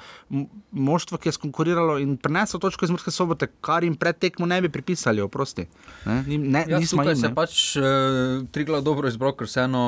[0.72, 4.62] moštvo, ki je skonkuriralo in prinesel točko iz Murske sobote, kar jim pred tekmo ne
[4.62, 5.68] bi pripisali, oprosti.
[6.06, 7.36] Ne, ne, Ja, nismo tukaj jim, se ne.
[7.36, 9.86] pač uh, Triglav dobro izbral, ker vseeno,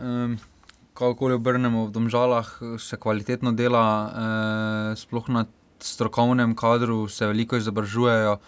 [0.00, 0.38] um,
[0.94, 5.46] kakorkoli obrnemo v domžalah, se kvalitetno dela, uh, sploh na
[5.84, 8.38] strokovnem kadru se veliko izobražujejo.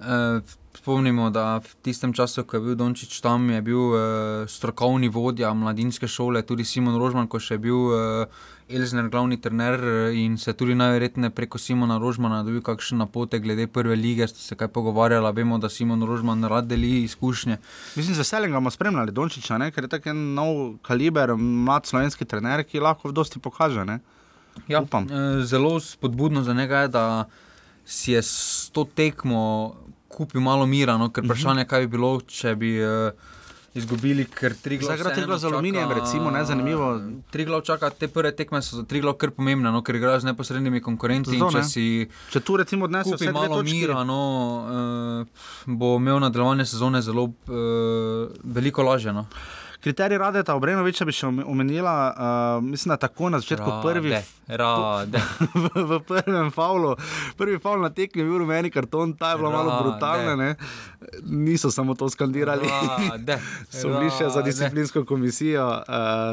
[0.00, 0.54] Uh,
[0.84, 3.98] spomnimo, da v tistem času, ko je bil Dončić tam, je bil uh,
[4.44, 9.80] strokovni vodja mladinske šole, tudi Simon Rožman, ko še je bil uh, Elžir glavni trener
[10.12, 14.56] in se tudi najverjetneje preko Simona Rožmana dobil kakšen napotek glede prve lige, ste se
[14.60, 17.56] kaj pogovarjali, vemo, da Simon Rožman rad deli izkušnje.
[17.96, 19.70] Mislim, z veseljem ga bomo spremljali, Dončiča, ne?
[19.72, 23.88] ker je tako en nov kaliber, mlad slovenski trener, ki lahko v dosti pokaže.
[23.88, 24.00] Ne?
[24.68, 25.08] Ja, Upam.
[25.08, 27.06] eh, zelo spodbudno za njega je, da
[27.84, 29.74] si je s to tekmo
[30.14, 31.12] kupil malo mira, no, Mhm.
[31.12, 33.10] ker vprašanje, kaj bi bilo, če bi uh,
[33.74, 34.86] izgubili, ker tri glavne.
[34.86, 36.88] Zdaj igra Triglav z Aluminijem, recimo, ne, zanimivo.
[37.28, 40.20] Tri glavne čaka, te prve tekme so za tri glavne kar pomembne, no, ker igrajo
[40.20, 41.30] z neposrednimi konkurenti.
[41.32, 41.64] Zato in Če ne.
[41.64, 41.86] si
[42.30, 44.20] Če tu recimo odnese kupi malo mira, no,
[44.62, 45.26] uh,
[45.68, 47.34] bo imel nadaljevanje sezone zelo uh,
[48.44, 49.12] veliko lažje.
[49.12, 49.26] No.
[49.84, 54.14] Kriterij Radeta Obrenoviča bi še ome- omenila, uh, mislim, da tako na začetku prvi.
[54.48, 55.18] Rade.
[55.54, 56.94] v, v prvem faulu,
[57.36, 59.82] prvi faul na tekmi je bil rumeni karton, ta je bila malo Rade.
[59.82, 60.36] brutalna.
[60.36, 60.50] ne.
[61.22, 62.64] Niso samo to skandirali.
[62.64, 63.36] Rade.
[63.70, 64.48] So bili še za Rade.
[64.48, 65.84] disciplinsko komisijo, uh,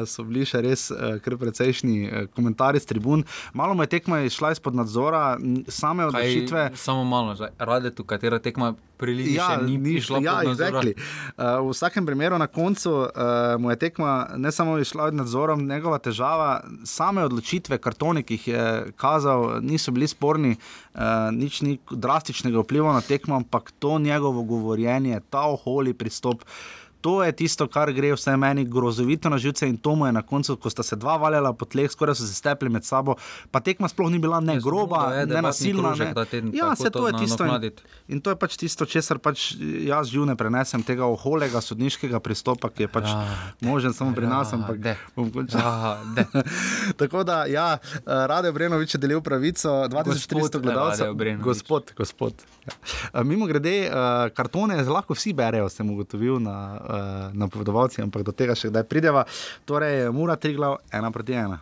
[0.06, 3.24] so bili še res uh, kar precejšnji uh, komentarji z tribun.
[3.52, 5.36] Malo mu je tekma išla izpod nadzora,
[5.68, 6.70] same odločitve.
[6.74, 10.94] samo malo, rade tu, katera tekma prilini, Ja, še ni, ni šla ja, exactly.
[10.94, 15.56] uh, v vsakem primeru na koncu uh, mu je tekma ne samo išla od nadzora,
[15.58, 16.50] njegova težava,
[16.88, 18.66] same odločitve, kartone, ki jih je
[19.00, 25.20] kazal, niso bili sporni, uh, nič ni drastičnega vpliva na tekmo, ampak to njegovo govorjenje,
[25.30, 26.46] ta oholi pristop.
[27.02, 30.22] To je tisto, kar gre vse meni grozovito na živce, in to mu je na
[30.22, 33.16] koncu, ko sta se dva valjala po tleh, skoraj so se stepli med sabo.
[33.50, 35.92] Pa tekma sploh ni bila ne groba, je ne nasilna.
[35.92, 36.24] krožek Ne.
[36.24, 37.44] teden, Ja, se to to je tisto.
[37.46, 37.70] In,
[38.08, 42.70] in to je pač tisto, česar pač jaz živ ne prenesem, tega oholega sodniškega pristopa,
[42.70, 43.26] ki je pač Ja,
[43.60, 44.52] možen samo pri nas.
[44.52, 44.94] Ampak Rade.
[45.16, 45.58] bom končal.
[45.58, 46.26] Rade.
[47.02, 51.04] Tako da, ja, Rade Obrenovič je delil pravico, 2300 Gospod gledalcev.
[51.06, 51.44] Rade Obrenović.
[51.44, 52.34] Gospod, gospod.
[52.62, 53.22] Ja.
[53.26, 53.90] Mimo grede,
[54.34, 58.84] kartone lahko vsi berejo, sem ugotovil na, eh, na povedovalci, ampak do tega še kdaj
[58.84, 59.24] prideva.
[59.64, 61.60] Torej, Mura Triglav, ena proti ena.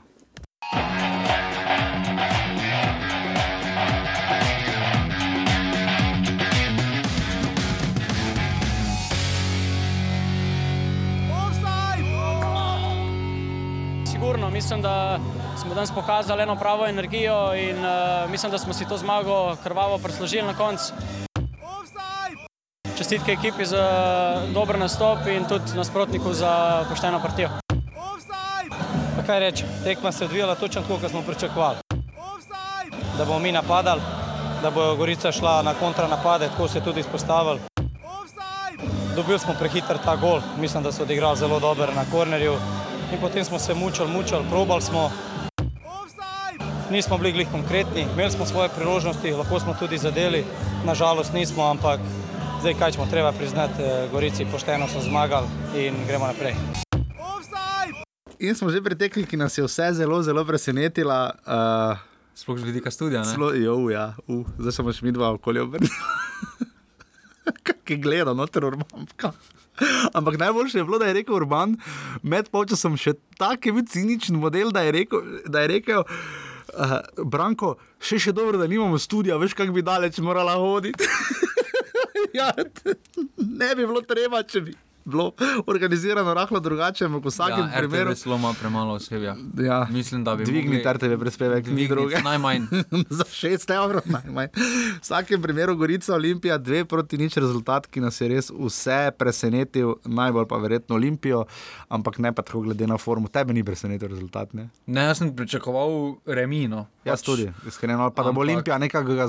[14.10, 15.18] Sigurno, mislim, da
[15.60, 19.98] smo danes pokazali eno pravo energijo in uh, mislim, da smo si to zmago krvavo
[19.98, 20.92] preslužili na koncu.
[23.00, 23.82] Čestitke ekipi za
[24.52, 27.48] dober nastop in tudi nasprotniku za pošteno partijo.
[29.16, 31.78] Pa kaj reči, tekma se je odvijala točno tako, kot smo pričakovali.
[33.18, 34.00] Da bomo mi napadali,
[34.62, 37.60] da bo Gorica šla na kontranapade, tako se je tudi izpostavili.
[39.16, 42.58] Dobili smo prehiter ta gol, mislim, da so odigrali zelo dober na kornerju.
[43.12, 45.10] In potem smo se mučali, mučali, probali smo.
[46.90, 50.44] Nismo bili glih konkretni, imeli smo svoje priložnosti, lahko smo tudi zadeli,
[50.84, 52.00] nažalost nismo, ampak
[52.60, 55.46] zdaj kaj ćemo treba priznati, eh, Gorici pošteno so zmagali
[55.76, 56.54] in gremo naprej.
[58.38, 61.32] In smo že pri tekmi, ki nas je vse zelo, zelo presenetila.
[61.46, 61.98] Uh,
[62.34, 63.20] Sploh z vidika studia.
[63.20, 63.32] ne?
[63.32, 65.92] Celo, jo, ja, uh, zdaj smo še mi dva okolje obrnili.
[67.84, 69.08] Kaj gleda, noter urban.
[69.16, 69.32] ka.
[70.12, 71.76] Ampak najboljše je bilo, da je rekel Urban,
[72.22, 77.00] med polčasom še tako je bil ciničen model, da je rekel, da je rekel uh,
[77.24, 81.08] Branko, še še dobro, da nimamo studia, veš, kako bi daleč morala hoditi.
[82.38, 82.52] ja,
[83.36, 84.76] ne bi bilo treba, če bi
[85.10, 85.32] bilo
[85.66, 88.10] organizirano rahlo drugače, ampak v vsakem ja, primeru.
[88.10, 89.36] RTV sloma premalo osebja.
[89.58, 92.20] Ja, Mislim, da bi dvigniti mogli RTV prispevek, ni druge.
[92.20, 92.66] Najmanj.
[93.18, 94.48] za 6 evrov najmanj.
[94.52, 99.94] V vsakem primeru Gorica Olimpija, dve proti nič rezultat, ki nas je res vse presenetil,
[100.04, 101.44] najbolj pa verjetno Olimpijo,
[101.88, 103.28] ampak ne pa tako glede na formu.
[103.28, 104.52] Tebe ni presenetil rezultat.
[104.52, 104.68] Ne?
[104.86, 105.90] Ne, jaz sem pričakoval
[106.26, 106.86] remino.
[107.04, 109.26] Jaz tudi, iskreno, pa da bo Ampak- Olimpija nekako ga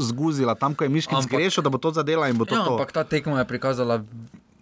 [0.00, 2.54] zguzila, tam, ko je Miškin Ampak- zgrešil, da bo to zadela in bo to.
[2.54, 2.70] Ja, to.
[2.72, 4.02] ampak ta tekma je prikazala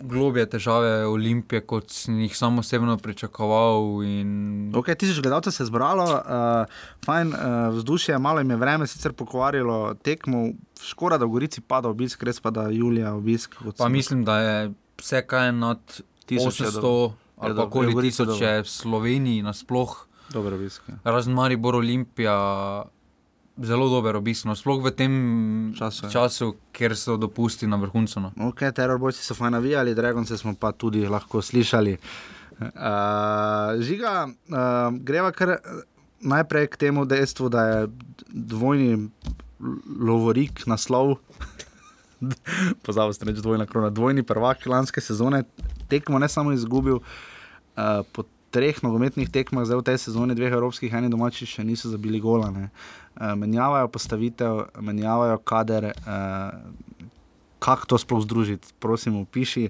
[0.00, 4.02] globje težave Olimpije, kot sem jih sam osebno pričakoval.
[4.04, 4.72] In...
[4.76, 9.12] Ok, tisoč gledalcev se je zbralo, uh, fajn uh, vzdušje, malo jim je vreme sicer
[9.12, 10.48] pokvarilo tekmo,
[10.82, 13.56] škoda, da v Gorici pada obisk, res pa da Julija obisk.
[13.64, 17.16] Pa sem- mislim, da je vse, kar je nad Tisoč je 800 dobro.
[17.36, 20.06] ali Je pa okoli je v Sloveniji nasploh.
[20.34, 20.94] Ja.
[21.04, 22.84] Razen Maribor Olimpija,
[23.56, 25.12] zelo dober obisk, no, sploh v tem
[25.78, 26.10] Času, ja.
[26.10, 28.20] času kjer so dopusti na vrhuncu.
[28.20, 28.32] No.
[28.50, 31.96] Ok, terorbojci so fajn navijali, Dragonce smo pa tudi lahko slišali.
[32.60, 35.60] Uh, žiga, uh, greva kar eh,
[36.20, 37.86] najprej k temu dejstvu, da je
[38.28, 39.08] dvojni
[40.00, 41.16] lovorik naslov.
[42.84, 45.42] Pozabil sem reči dvojna krona, dvojni prvak lanske sezone,
[45.88, 50.92] tekmo ne samo izgubil, uh, po treh nogometnih tekmah, zdaj v tej sezoni, dveh evropskih,
[50.92, 52.50] eni domači še niso zabili gola.
[52.54, 52.70] Ne.
[53.14, 55.92] Uh, menjavajo postavitev, menjavajo kader.
[56.04, 57.00] Uh,
[57.60, 59.68] kako to sploh združiti, prosim, piši.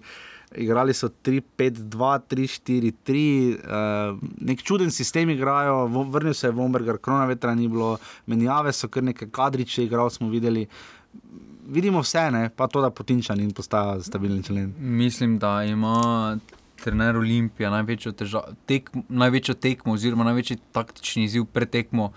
[0.50, 1.90] Igrali so 3-5-2,
[2.30, 8.72] 3-4-3, uh, nek čuden sistem igrajo, vrnil se je Vomberger, krona vetra ni bilo, menjave
[8.74, 10.66] so kar nekaj kadriče, igral smo videli.
[11.70, 12.48] Vidimo vse, ne?
[12.56, 14.74] pa to, da potinča in postaja stabilen člen.
[14.78, 16.38] Mislim, da ima
[16.84, 22.12] trener Olimpija največjo, teža, tek, največjo tekmo, oziroma največji taktični izziv pred tekmo,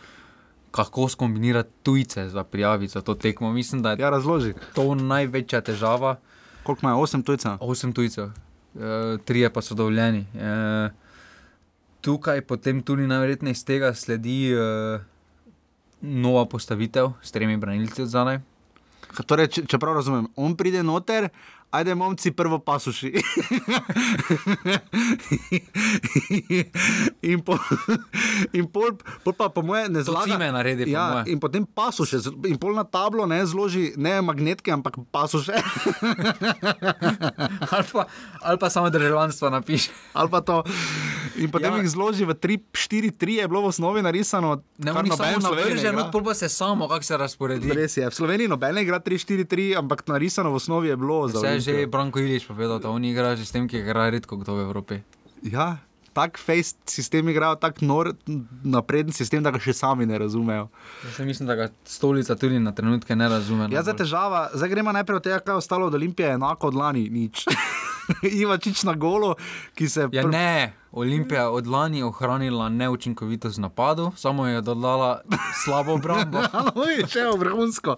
[0.71, 3.51] kako skombinirati tujce za prijaviti za to tekmo.
[3.53, 6.15] Mislim, da je Ja, razloži, to največja težava.
[6.63, 7.57] koliko imajo 8 tujcev.
[7.59, 10.25] Osem tujcev, e, trije pa so dovoljeni.
[10.33, 10.89] E,
[12.01, 14.57] tukaj potem tudi najverjetneje iz tega sledi e,
[16.01, 18.39] nova postavitev s tremi branilci od zadaj.
[19.27, 21.29] Torej, če, če prav razumem, on pride noter,
[21.73, 23.13] ajde, momci, prvo pasuši.
[27.31, 27.57] in po,
[28.57, 30.29] in pol, pol pa, po moje, ne To zlaga.
[30.29, 31.23] Cime naredi, po Ja, moje.
[31.27, 35.53] in potem pasuše, z- in pol na tablo ne zloži ne magnetke, ampak pasuše.
[37.69, 38.05] ali, pa,
[38.41, 39.91] ali pa samo državljanstvo napiše.
[40.13, 40.63] ali pa to.
[41.35, 41.77] In potem Ja.
[41.77, 44.61] jih zloži v 3-4-3, je bilo v osnovi narisano.
[44.77, 45.91] Ne, v samo navrže, igra.
[45.93, 47.69] no, pol pa se samo, kako se razporedi.
[47.69, 51.47] Res je, v Sloveniji noben ne igra 3-4-3, ampak narisano v osnovi je bilo Vse
[51.49, 51.73] je že.
[51.85, 54.95] Branko Ilič povedal, da oni igrajo sistem, ki ga igra redko kdo v Evropi.
[55.41, 55.81] Ja,
[56.13, 58.13] tak face sistem igrajo, tak nor,
[58.63, 60.67] napreden sistem, da ga še sami ne razumejo.
[61.05, 63.67] Jaz mislim, da ga stolica tudi na trenutke ne razume.
[63.73, 66.79] Ja, zdaj težava, zdaj gremo najprej od tega, kaj je ostalo od Olimpije, enako od
[66.79, 67.45] lani, nič.
[68.43, 69.35] Ivačič na golo,
[69.75, 75.21] ki se Ja, pr- ne, Olimpija je od lani ohranila neučinkovitost napadu, samo je dodala
[75.63, 76.43] slabo obrambo.
[76.75, 77.95] Oj, če je vrhunsko.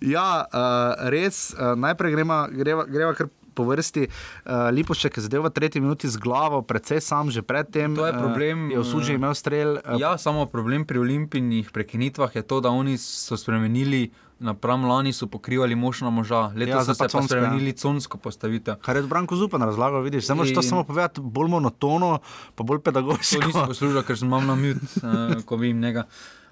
[0.00, 3.26] Ja, uh, res, uh, najprej greva, greva, greva kar
[3.60, 4.08] po vrsti.
[4.40, 7.92] Uh, Lipošek je zadev v tretji minuti z glavo, precej sam že predtem.
[7.92, 9.76] To je problem, Uh, je v suži eh, imel strel.
[9.78, 15.10] Uh, Ja, samo problem pri olimpijskih prekinitvah je to, da oni so spremenili, napram lani
[15.10, 17.40] so pokrivali mož na moža, letos Ja, so se pa pa consko, ja.
[17.42, 18.78] spremenili consko postavitev.
[18.78, 22.18] Kar je Branko Zupan razlagal, vidiš, zdaj moraš to In- samo povedati bolj monotono,
[22.54, 23.42] pa bolj To pedagoško.
[23.42, 25.10] nisem poslušal, ker sem imel na mute, uh,
[25.46, 26.08] ko vidim njega.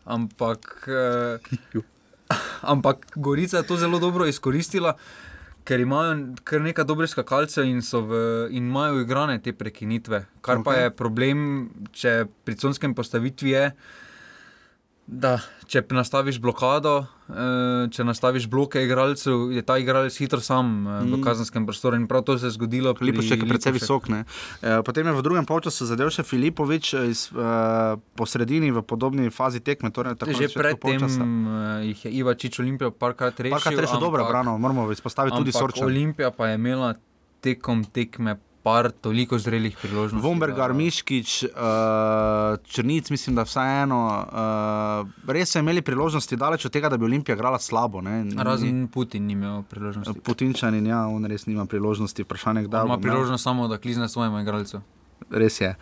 [0.07, 0.89] Ampak,
[1.75, 1.83] uh,
[2.73, 4.95] ampak Gorica je to zelo dobro izkoristila,
[5.69, 6.17] ker imajo
[6.49, 8.21] kar nekaj dobrih skakalcev in, v,
[8.57, 10.25] in imajo igrane te prekinitve.
[10.41, 10.65] Kar okay.
[10.65, 11.43] pa je problem,
[11.93, 13.65] če pri conskem postavitvi je.
[15.09, 20.99] Da, če nastaviš blokado, eh, če nastaviš bloke igralcev, je ta igralec hitro sam eh,
[21.09, 21.97] v kazenskem prostoru.
[21.97, 22.93] In prav to se je zgodilo.
[22.93, 24.11] pri Lipošek je precej visok.
[24.13, 24.19] Ne?
[24.61, 27.49] E, potem je v drugem polčasu zadev še Filipovič e, iz, e,
[27.97, 29.89] po sredini v podobni fazi tekme.
[29.89, 33.57] Torej, Že predtem uh, jih je Iva Čič Olimpija parkrat rešil.
[33.57, 35.89] Parkrat rešil dobro, brano, moramo izpostaviti tudi Sorča.
[35.89, 36.93] Olimpija pa je imela
[37.41, 38.37] tekom tekme
[38.69, 40.21] par toliko zrelih priložnosti.
[40.23, 41.51] Vombergar, da- Miškič, uh,
[42.65, 44.01] Črnic, mislim, da vseeno.
[45.07, 48.01] Uh, res so imeli priložnosti daleč od tega, da bi Olimpija igrala slabo.
[48.03, 48.25] Ne?
[48.25, 50.21] Ni- Razen Putin ni imel priložnosti.
[50.23, 52.23] Putinčanin, ja, on res nima priložnosti.
[52.23, 53.03] Vprašanje, kdaj Ima bo imel.
[53.05, 54.81] priložnost samo, da klizne svojemu igralcu.
[55.31, 55.75] Res je.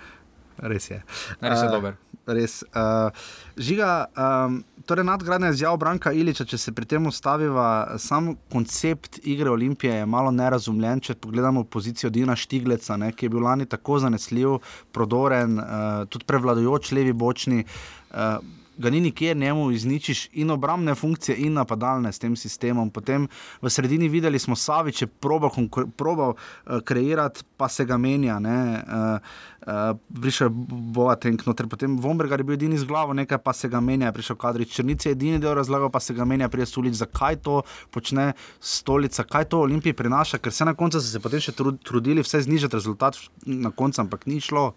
[0.59, 1.03] Res je.
[1.40, 1.94] Res je Eh, dober.
[2.27, 2.65] Res.
[2.75, 3.15] Uh,
[3.57, 9.51] žiga, um, torej nadgradnja izjav Branka Iliča, če se pri tem ustaviva, sam koncept igre
[9.51, 11.05] Olimpije je malo nerazumljen.
[11.07, 14.59] Če pogledamo pozicijo Dina Štigleca, ne, ki je bil lani tako zanesljiv,
[14.93, 17.62] prodoren, uh, tudi prevladujoč levi bočni.
[18.11, 18.41] Uh,
[18.79, 22.91] Ga ni nikjer njemu izničiš in obrambne funkcije, in napadalne s tem sistemom.
[22.91, 23.29] Potem
[23.62, 25.51] v sredini videli smo Savič, je probal,
[25.97, 28.39] probal uh, kreirati, pa se ga menja.
[28.39, 29.19] ne, Uh,
[29.67, 30.49] uh, prišel
[30.95, 34.37] Boateng, noter, potem Vombergar je bil edini z glavo, nekaj pa se ga menja, prišel
[34.37, 34.75] Kadrič.
[34.77, 36.95] Črnice je edini del razlagal, pa se ga menja, prije Sulič.
[36.95, 41.41] Zakaj to počne stolica, kaj to Olimpiji prinaša, ker se na koncu so se potem
[41.41, 44.73] še tru- trudili vse znižati rezultat na koncu, ampak ni šlo.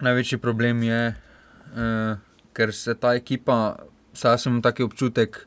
[0.00, 1.16] Največji problem je,
[1.72, 2.18] uh,
[2.56, 3.76] ker se ta ekipa,
[4.16, 5.42] saj sem taki občutek,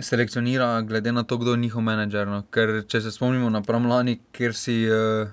[0.00, 2.28] selekcionira glede na to, kdo je njihov menedžer.
[2.28, 2.42] No.
[2.50, 5.28] Ker če se spomnimo na Pramlani, kjer si uh,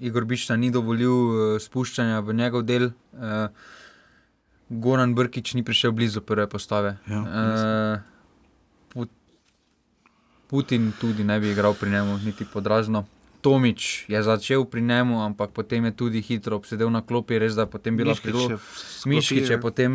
[0.00, 3.48] Igor Bišta ni dovolil uh, spuščanja v njegov del, uh,
[4.66, 6.96] Goran Brkič ni prišel blizu prve postave.
[7.06, 8.00] Ja, uh,
[8.90, 9.12] Put,
[10.50, 13.04] Putin tudi ne bi igral pri njemu, niti podrazno.
[13.46, 17.62] Tomič je začel pri njemu, ampak potem je tudi hitro obsedel na klopi, res da
[17.62, 18.58] je potem bila priložnost.
[18.58, 19.92] v sklopi, Miškič je potem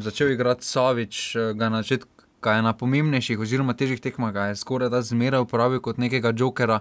[0.00, 2.08] začel igrati Savič, eh, ga na začetku
[2.44, 6.80] je na pomembnejših oziroma težjih tekmah ga je skoraj da zmeraj uporabil kot nekega jokera.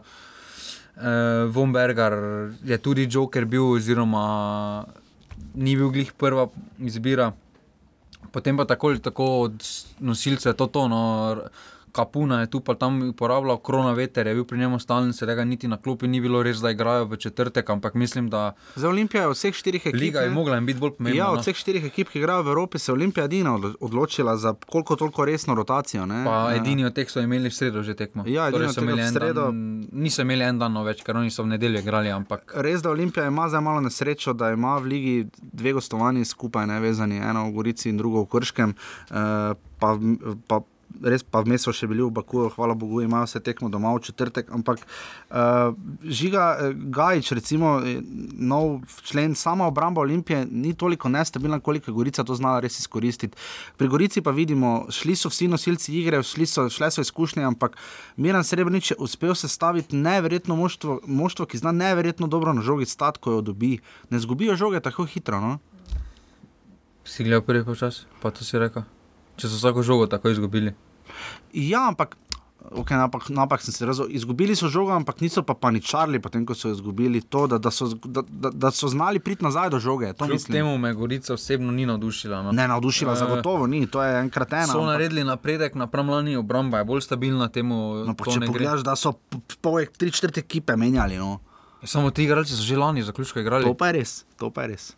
[0.94, 2.14] Uh, Vombergar
[2.64, 4.86] je tudi joker bil, oziroma
[5.56, 6.48] ni bil glih prva
[6.80, 7.32] izbira.
[8.32, 9.64] Potem pa tako ali tako od
[10.00, 11.00] nosilcev to tono.
[11.94, 15.44] Kapuna je tu pa tam uporabljal, korona veter je bil pri njemu stalen, se tega
[15.46, 19.22] niti na klopi ni bilo res, da igrajo v četrtek, ampak mislim, da Za Olimpijo
[19.22, 20.00] je od vseh štirih ekip.
[20.02, 21.18] liga je mogla jim biti bolj pomembna.
[21.18, 21.42] Ja, od no.
[21.42, 24.96] vseh štirih ekip, ki igrajo v Evropi, se je Olimpija edina odlo- odločila za koliko
[24.96, 26.06] toliko resno rotacijo.
[26.06, 26.24] Ne?
[26.26, 28.24] Pa Eh, edini od teh so imeli v sredo že tekmo.
[28.28, 29.46] Ja, torej so imeli en sredo.
[29.46, 32.90] Dan, niso imeli en dan več, ker oni so v nedeljo igrali, ampak Res, da
[32.90, 37.46] Olimpija ima zdaj malo nesrečo, da ima v ligi dve gostovanji skupaj, ne vezani, eno
[37.48, 38.74] v Gorici in drugo v Krškem.
[39.12, 39.98] Uh, pa,
[40.48, 40.60] pa,
[41.02, 44.04] res pa vmes so še bili v Bakuju, hvala Bogu, imajo vse tekmo doma v
[44.06, 44.52] četrtek.
[44.54, 45.74] Ampak uh,
[46.04, 47.76] žiga eh, Gajič, recimo,
[48.38, 53.38] nov člen, sama obramba Olimpije ni toliko nestabilna, koliko je Gorica to znala res izkoristiti.
[53.78, 57.78] Pri Gorici pa vidimo, šli so vsi nosilci igre, šli so, šle so izkušnje, ampak
[58.18, 63.20] Miran Srebrenic je uspel sestaviti neverjetno moštvo, moštvo, ki zna neverjetno dobro na žogi stati,
[63.20, 63.78] ko jo dobi.
[64.10, 65.42] Ne zgubijo žoge tako hitro.
[65.42, 65.60] No?
[67.04, 68.84] si gledal prvi počas, pa to si rekel.
[69.36, 70.74] Če so vsako žogo tako izgubili.
[71.54, 72.18] Ja, ampak.
[72.74, 74.08] Okay, napak, napak sem se razumel.
[74.12, 77.90] Izgubili so žogo, ampak niso pa paničarili, potem ko so izgubili, to, da, da, so,
[78.00, 80.14] da, da, da so znali priti nazaj do žoge.
[80.14, 80.54] To Kljub mislim.
[80.54, 82.42] temu me Gorica osebno ni navdušila.
[82.42, 82.52] No.
[82.52, 84.66] Ne, navdušila, Eh, zagotovo ni, to je enkrat ena.
[84.66, 88.48] So ampak- naredili napredek, napram lani obramba je bolj stabilna, temu No, če ne gre.
[88.48, 91.18] pogledaš, da so p- p- pol tri četrt ekipe menjali.
[91.18, 91.40] No.
[91.84, 93.66] Samo ti igralci so že lani zaključko igrali.
[93.66, 94.96] To pa je res, to pa je res.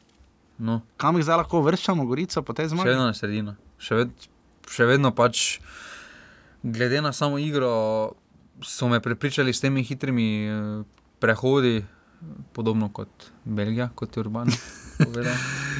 [0.57, 2.89] No, Kam jih zdaj lahko vrščamo, Gorico, po tej še zmagi?
[2.89, 3.55] vedno na sredino.
[3.77, 4.09] Še, ved,
[4.65, 5.59] še vedno pač,
[6.61, 8.15] glede na samo igro,
[8.61, 10.83] so me prepričali s temi hitrimi eh,
[11.19, 11.83] prehodi,
[12.51, 13.09] podobno kot
[13.43, 14.47] Belgija, kot je Urban.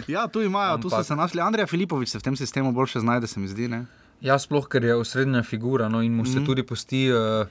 [0.05, 1.39] Ja, tu imajo, tu so Ampak- se našli.
[1.39, 3.67] Andrej Filipovič se v tem sistemu boljše znajde, se mi zdi.
[3.69, 3.85] Ne?
[4.19, 6.45] Ja, sploh ker je osrednja figura no, in mu se Mhm.
[6.45, 7.47] tudi pusti uh,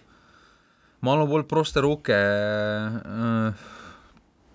[1.00, 2.12] malo bolj proste roke.
[2.12, 3.56] Uh,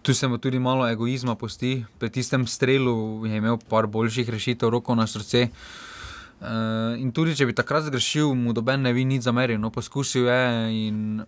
[0.09, 1.85] tu se mu tudi malo egoizma pusti.
[1.99, 5.43] Pri tistem strelu je imel par boljših rešitev, roko na srce.
[6.41, 9.59] Uh, in tudi če bi takrat zgrešil, mu doben ne bi nič zameril.
[9.61, 10.39] No, poskusil je
[10.87, 11.21] in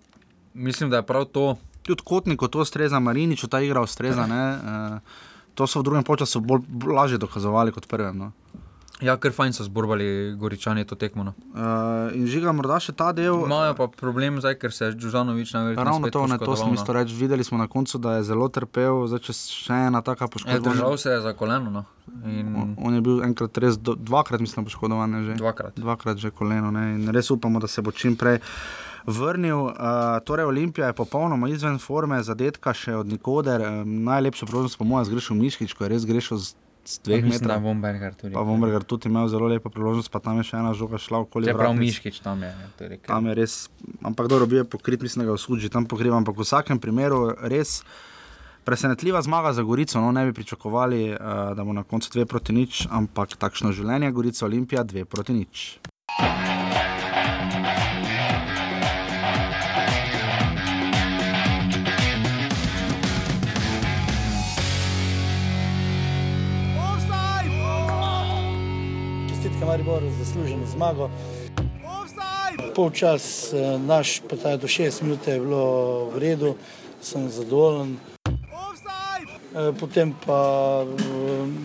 [0.57, 1.59] mislim, da je prav to.
[1.85, 4.25] Tudi kotniku to ustreza, Mariniču ta igra ustreza.
[4.25, 4.41] Ne?
[4.57, 8.17] Uh, to so v drugem času bolj, lažje dokazovali kot prvem.
[8.17, 8.31] No?
[9.01, 10.05] Ja, ker fajn so zborbali
[10.37, 11.23] goričani to tekmo.
[11.25, 11.33] No.
[11.53, 13.33] Uh, in žiga morda še ta del.
[13.47, 16.77] Imajo pa problem zdaj, ker se je Džužanovič najverjetneje Ravno to, ne, to sem no.
[16.77, 17.17] isto reči.
[17.17, 20.61] Videli smo na koncu, da je zelo trpel, zdaj če še ena taka Je, poškodba.
[20.69, 21.73] držal se je za koleno.
[21.73, 21.83] No.
[22.29, 25.17] In On, on je bil enkrat res, do, dvakrat mislim, poškodovan.
[25.25, 25.41] Že.
[25.41, 25.81] dvakrat.
[25.81, 26.69] Dvakrat že koleno.
[26.69, 26.95] Ne?
[26.99, 28.41] In res upamo, da se bo čim prej
[29.09, 29.71] vrnil.
[29.73, 33.65] Uh, torej, Olimpija je popolnoma izven forme, zadetka še od nikoder.
[33.65, 36.53] Um, najlepša priložnost, po mojem, zgrešil Miškič, ko je res grešil z
[37.05, 37.63] dveh Mislim, da metrov.
[37.63, 38.33] Bomberger tudi.
[38.33, 41.49] Pa Vomberger tudi imel zelo lepo priložnost, pa tam je še ena žoga šla okoli.
[41.49, 41.91] Čeprav vratnic.
[41.91, 42.51] Miškič tam je.
[42.77, 43.07] to je rekel.
[43.07, 43.57] Tam je res,
[44.03, 47.33] ampak dobro, bil je pokrit, mislim, da ga vsuži tam pokriva, ampak v vsakem primeru
[47.41, 47.81] res
[48.65, 50.01] presenetljiva zmaga za Gorico.
[50.01, 54.11] No, ne bi pričakovali, uh, da bo na koncu dve proti nič, ampak takšno življenje,
[54.11, 55.67] Gorica Olimpija, dve proti nič.
[69.81, 71.09] Mariboru za zasluženo zmago.
[72.75, 76.55] Polčas eh, naš, pa ta do 6 minut je bilo v redu,
[77.01, 77.97] sem zadovoljen.
[78.27, 80.97] Eh, Potem pa eh,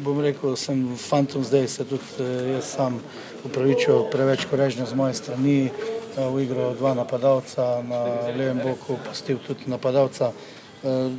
[0.05, 3.01] bom rekel, sem fantom zdaj se tudi jaz sam
[3.45, 5.71] upravičil preveč korežnja z moje strani.
[6.17, 10.33] V igro dva napadalca, na levem boku pustil tudi napadalca,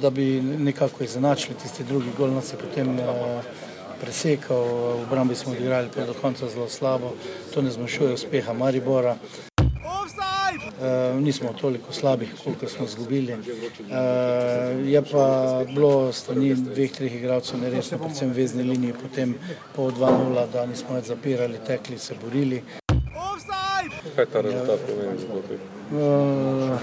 [0.02, 2.98] da bi nekako izenačili tisti drugi gol, nas je potem
[4.02, 4.64] presekal,
[4.98, 7.14] v obrambi smo odigrali pa do konca zelo slabo,
[7.54, 9.18] to ne zmanjšuje uspeha Maribora.
[10.78, 13.34] Uh, nismo toliko slabih, koliko smo izgubili.
[13.34, 13.40] Uh,
[14.88, 19.36] je pa bilo strani dveh, treh igralcev neresno, predvsem vezni liniji, potem
[19.76, 22.64] po 2-0, da nismo več zapirali, tekli, se borili.
[24.16, 25.60] Kaj ta rezultat pomeni?
[25.92, 26.80] Uh,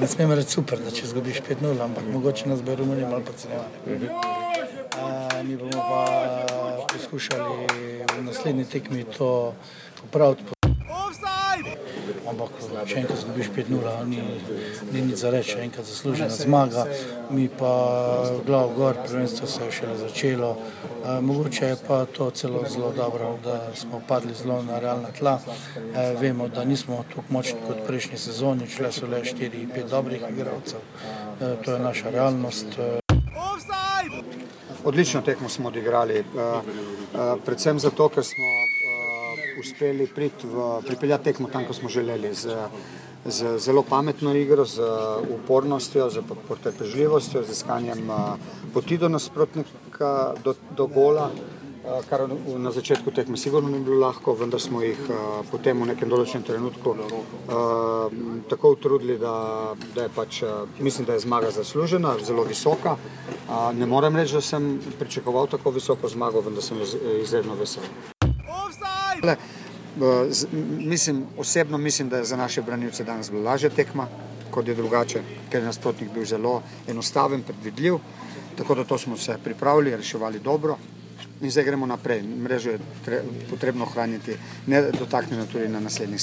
[0.00, 3.74] ne smem reči super, da če izgubiš 5-0, ampak mogoče nas bo Romunija malo podcenjevali.
[3.86, 7.66] Uh, mi bomo pa poskušali
[8.16, 9.54] v naslednji tekmi to
[10.00, 10.59] popraviti.
[12.30, 12.50] Ampak,
[12.86, 14.20] če enkrat izgubiš 5-0, ni,
[14.92, 16.84] ni nič za reči, enkrat zaslužena zmaga,
[17.34, 17.72] mi pa
[18.46, 20.50] glav gor, prvenstvo se je šele začelo.
[20.54, 25.40] E, mogoče je pa to celo zelo dobro, da smo padli zelo na realna tla.
[25.40, 30.80] E, vemo, da nismo tako močni kot prejšnji sezoni, šle so le 4-5 dobrih igralcev.
[31.40, 32.78] E, to je naša realnost.
[34.84, 36.24] Odlično tekmo smo odigrali,
[37.44, 38.46] predvsem zato, ker smo
[39.60, 42.56] uspeli priti v, pripeljati tekmo tam, ko smo želeli, z,
[43.24, 44.82] z zelo pametno igro, z
[45.34, 48.16] upornostjo, z potrpežljivostjo, z iskanjem uh,
[48.74, 51.30] poti do nasprotnika, do, do gola.
[51.30, 52.26] Uh, kar
[52.58, 55.16] na začetku tekme sigurno ni bilo lahko, vendar smo jih uh,
[55.50, 56.96] potem v nekem določenem trenutku
[58.50, 60.42] tako utrudili, da, da je pač,
[60.78, 62.96] mislim, da je zmaga zaslužena, zelo visoka.
[63.74, 67.86] Ne morem reči, da sem pričakoval tako visoko zmago, vendar sem iz, izredno vesel.
[69.22, 69.36] Le,
[70.00, 70.46] uh, z,
[70.78, 74.06] mislim, osebno mislim, da je za naše branilce danes bila lažja tekma,
[74.50, 77.98] kot je drugače, ker je nasprotnik bil zelo enostaven, predvidljiv.
[78.56, 80.76] Tako da smo se pripravili, reševali dobro
[81.40, 82.22] in zdaj gremo naprej.
[82.22, 86.20] Mrežo je tre, potrebno ohraniti, ne dotaknjeno tudi na naslednjih.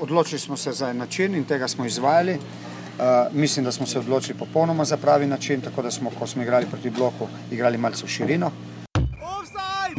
[0.00, 2.34] Odločili smo se za en način in tega smo izvajali.
[2.34, 6.42] Uh, mislim, da smo se odločili popolnoma za pravi način, tako da smo, ko smo
[6.42, 8.50] igrali proti bloku, igrali malce v širino.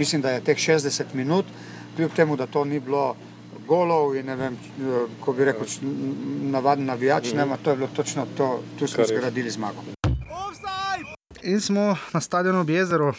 [0.02, 1.46] Mislim, da je teh 60 minut,
[1.96, 3.16] kljub temu, da to ni bilo
[3.68, 5.68] golov in ne vem, eh, ko bi rekel,
[6.56, 9.84] navaden navijač, ne, ma to je bilo točno to, tu smo zgradili zmago.
[11.44, 13.14] In smo na stadionu ob jezeru.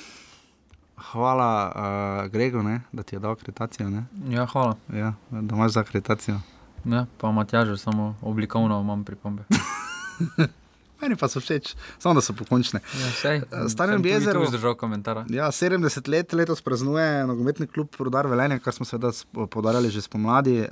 [1.13, 3.91] Hvala, uh, Grego, ne, da ti je dal akreditacijo.
[3.91, 4.05] Ne?
[4.29, 4.75] Ja, hvala.
[4.93, 6.41] Ja, da imaš za akreditacijo.
[6.85, 9.43] Ja, pa Matjaž, samo oblikovno imam pripombe.
[11.03, 12.79] Meni pa so všeč, samo da so pokončne.
[12.79, 14.41] Ja, Eh, Stadion sem ob tudi jezeru.
[14.41, 15.25] tu vzdržal komentara.
[15.29, 19.11] Ja, 70 let letos praznuje nogometni klub Rudar Velenje, kar smo seveda
[19.49, 20.67] podarjali že spomladi, uh,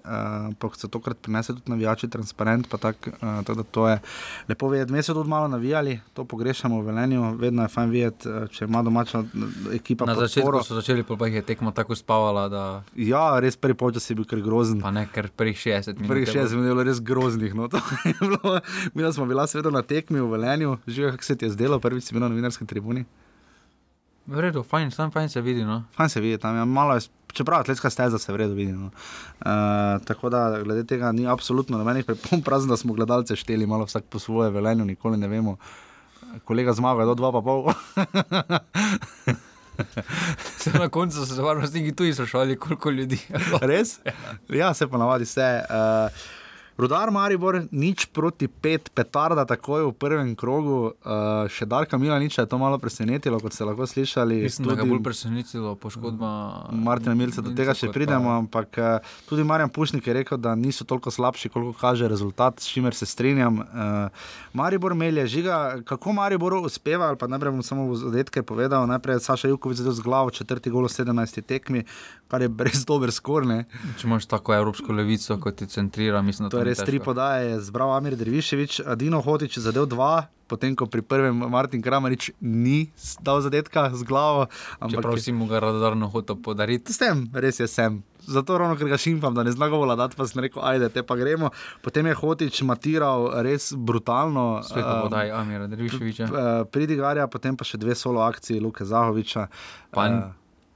[0.46, 3.98] ampak se tokrat prinese tudi navijači, transparent, pa tak, uh, tako da to je
[4.48, 4.92] lepo videti.
[4.92, 8.64] Mi smo tudi malo navijali, to pogrešamo v Velenju, vedno je fajn videti, uh, če
[8.64, 9.26] ima domača uh,
[9.72, 10.28] ekipa Na podporo.
[10.28, 12.62] začetku so začeli, pa jih je tekmo tako spavala, da
[12.94, 14.80] Ja, res prvi polčas je bil kar grozen.
[14.80, 16.08] pa ne, ker prvih 60 minut.
[16.08, 17.52] Prvih je bilo- šest minut je bilo res groznih.
[17.52, 17.66] No.
[17.66, 18.60] Bilo-
[18.94, 22.04] Mi smo bila seveda na tekmi v Velenju, že kako se ti je zdelo, prvič
[22.04, 23.04] si bil na novinarski tribuni.
[24.26, 25.64] V redu, fajn, sam fajn se vidi.
[25.64, 25.82] No.
[25.96, 27.00] Fajn se vidi tam, ja, malo je,
[27.32, 28.72] čeprav atletska steza se v redu vidi.
[28.72, 28.90] No.
[29.40, 33.84] Uh, tako da glede tega ni absolutno nobenih pripomb, razen da smo gledalce šteli malo
[33.84, 35.56] vsak po svoje velenju, nikoli ne vemo.
[36.44, 37.72] Kolega zmaga do dva pa pol.
[40.60, 43.38] Se na koncu so se varnostniki tudi sprašvali, koliko ljudi je.
[43.60, 43.98] Res?
[44.48, 45.62] Ja, se ponavadi vse.
[45.70, 46.10] Uh,
[46.80, 52.38] Rudar Maribor, nič proti pet, petarda takoj v prvem krogu, uh, še Darka Mila nič
[52.40, 54.40] je to malo presenetilo, kot ste lahko slišali.
[54.48, 56.30] Mislim, da ga je bolj presenetilo poškodba.
[56.72, 60.40] Martina Milca, do tega še kot pa- pridemo, ampak eh, tudi Marjan Pušnik je rekel,
[60.40, 63.60] da niso toliko slabši, koliko kaže rezultat, s čimer se strinjam.
[63.60, 64.08] Uh,
[64.56, 68.88] Maribor melje, žiga, kako Maribor uspeva, ali pa najprej bom samo zadetke povedal.
[68.88, 71.84] Najprej Saša Jukovic zadel z glavo, četrti gol v 17 tekmi,
[72.30, 73.44] kar je res dober skor.
[73.44, 73.66] Ne?
[74.00, 77.50] Če imaš tako evropsko levico, kot ti centrira, mislim, da To je res tri podaje,
[77.50, 80.14] je zbral Amir Derviševič, Dino Hotič zadev dva.
[80.46, 82.90] Potem, ko pri prvem Martin Kramarič ni
[83.20, 84.50] dal zadetka z glavo.
[84.82, 86.90] Čeprav si mu ga radarno hotel podariti.
[86.90, 88.02] S tem, res je sem.
[88.20, 91.02] Zato ravno, ker ga šimpam, da ne zna govola dati, pa sem rekel, ajde, te
[91.02, 91.50] pa gremo.
[91.80, 94.58] Potem je Hotič matiral res brutalno.
[94.60, 96.24] Spet pa eh, podaj Amira Derviševiča.
[96.24, 96.30] eh,
[96.66, 99.46] Pridigarja, potem pa še dve solo akcije Luke Zahoviča.
[99.90, 100.18] Pa Eh,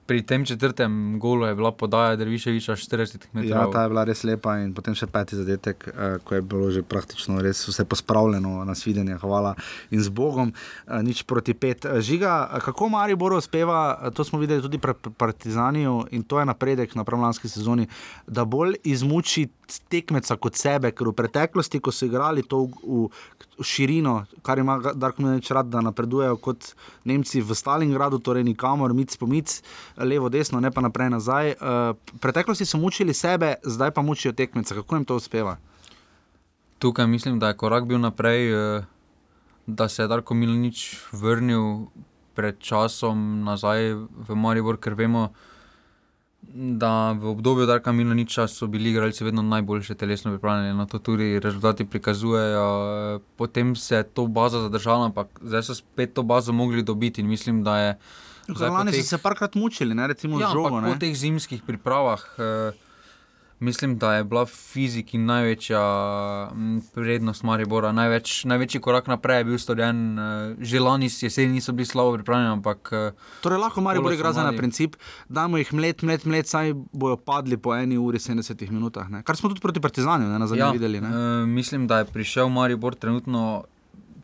[0.07, 3.51] Pri tem četrtem golu je bila podaja Derviševiča 40 metrov.
[3.51, 6.71] Ja, ta je bila res lepa in potem še peti zadetek, eh, ko je bilo
[6.71, 9.55] že praktično res vse pospravljeno na svidenje, hvala
[9.91, 11.85] in z Bogom, eh, nič proti pet.
[11.85, 16.45] Eh, Žiga, kako Maribor uspeva, eh, to smo videli tudi pri Partizaniju in to je
[16.45, 17.89] napredek na prvlanski sezoni,
[18.27, 19.49] da bolj izmuči
[19.89, 23.09] tekmeca kot sebe, ker v preteklosti, ko so igrali to v,
[23.59, 26.75] v širino, kar ima Darko Mlinarič rad, da napredujejo kot
[27.05, 29.63] Nemci v Stalingradu, torej nikamor, mic po mic,
[29.97, 31.55] levo, desno, ne pa naprej nazaj.
[31.61, 34.75] Uh, preteklosti so mučili sebe, zdaj pa mučijo tekmeca.
[34.75, 35.57] Kako jim to uspeva?
[36.79, 38.85] Tukaj mislim, da je korak bil naprej, eh,
[39.67, 41.87] da se je Darko Milanič vrnil
[42.35, 45.54] pred časom nazaj v Maribor, ker vemo, da
[47.15, 51.85] v obdobju Darka Milaniča so bili igralci vedno najboljše telesno pripravljeni, na to tudi rezultati
[51.85, 52.67] prikazujejo.
[53.37, 57.29] Potem se je to bazo zadržala, ampak zdaj so spet to bazo mogli dobiti in
[57.29, 57.99] mislim, da je.
[58.49, 60.81] zdaj po Lani so teh- se parkrat mučili, ne recimo Ja, žogo.
[60.81, 60.89] Ne?
[60.89, 62.73] po teh zimskih pripravah eh,
[63.65, 65.81] mislim, da je bila v fiziki največja
[66.95, 67.93] prednost Maribora.
[67.93, 70.19] Največ, največji korak naprej je bil storjen.
[70.19, 72.89] eh, Že lani jeseni niso bili slabo pripravljeni, ampak.
[72.93, 74.97] eh, Torej, lahko Maribor igra za na princip,
[75.29, 79.11] dajmo jih mlet, mlet, mlet, saj bojo padli po eni uri 70 minutah.
[79.11, 79.23] Ne?
[79.23, 81.01] Kar smo tudi proti Partizanju ne, ja, videli.
[81.01, 81.09] Ne?
[81.09, 83.65] eh, mislim, da je prišel Maribor trenutno,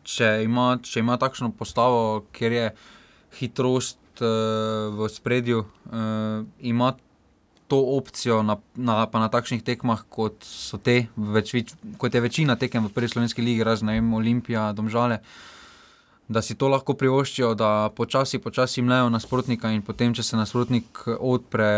[0.03, 2.75] če ima, če ima takšno postavo, kjer je
[3.39, 4.27] hitrost uh,
[4.97, 6.93] v spredju, uh, ima
[7.71, 12.21] to opcijo na, na, pa na takšnih tekmah, kot so te, več, več, kot je
[12.23, 15.21] večina tekem v prvi slovenski ligi, razen vem, Olimpija, Domžale.
[16.31, 21.01] da si to lahko privoščijo, da počasi, počasi mlejo nasprotnika in potem, če se nasprotnik
[21.19, 21.71] odpre,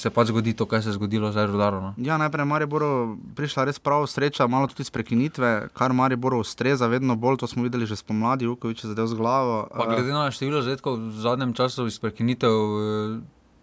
[0.00, 1.90] se pač zgodi to, kar se je zgodilo z Aerodarom.
[1.90, 1.90] No.
[2.00, 2.90] Ja, najprej je Mariboru
[3.36, 7.66] prišla res prava sreča, malo tudi iz prekinitve, kar Mariboru ustreza, vedno bolj, to smo
[7.66, 9.66] videli že spomladi, Vukovič je zadev z glavo.
[9.76, 12.56] Pa glede na število zadetkov v zadnjem času iz prekinitev.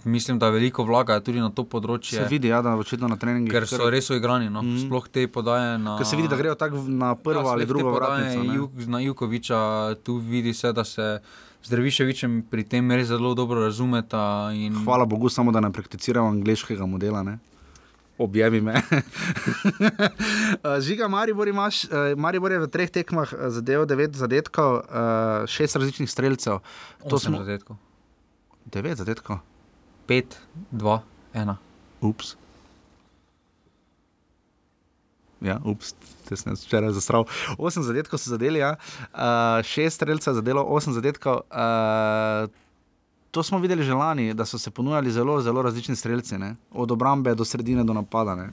[0.03, 2.19] Mislim, da veliko vlagajo tudi na to področje.
[2.21, 3.51] Se vidi, ja, da očitno na treningih.
[3.51, 4.61] Ker so res uigrani, no?
[4.63, 4.85] mm.
[4.85, 5.97] sploh te podaje na.
[5.99, 8.45] Ker se vidi, da grejo tako na prvo ja, ali drugo vratnico.
[8.53, 9.59] Juk, na Jukoviča,
[10.05, 11.17] tu vidi se, da se
[11.63, 14.53] z Dreviševičem pri tem res zelo dobro razumeta.
[14.55, 14.77] In...
[14.85, 17.25] Hvala Bogu, samo da ne prakticiramo angliškega modela.
[17.27, 17.39] Ne?
[18.17, 18.81] Objavi me.
[20.63, 24.79] Eh, Žiga, Maribor, imaš, eh, Maribor je v treh tekmah eh, zadeval devet zadetkov,
[25.45, 26.59] šest različnih streljcev.
[27.09, 27.77] To smo zadetkov.
[28.65, 29.43] Devet zadetkov.
[30.07, 30.39] Pet,
[30.71, 31.01] dva,
[31.33, 31.57] ena.
[32.01, 32.35] Ups.
[35.43, 35.91] Ja, ups,
[36.25, 37.27] te sem včeraj zastral.
[37.61, 38.77] Osem zadetkov so zadeli, ja.
[39.11, 41.43] uh, šest streljcev je zadelo, osem zadetkov.
[41.51, 42.47] Uh,
[43.31, 46.55] to smo videli že lani, da so se ponujali zelo, zelo različni streljci, ne?
[46.71, 48.35] od obrambe do sredine do napada.
[48.35, 48.49] Ne?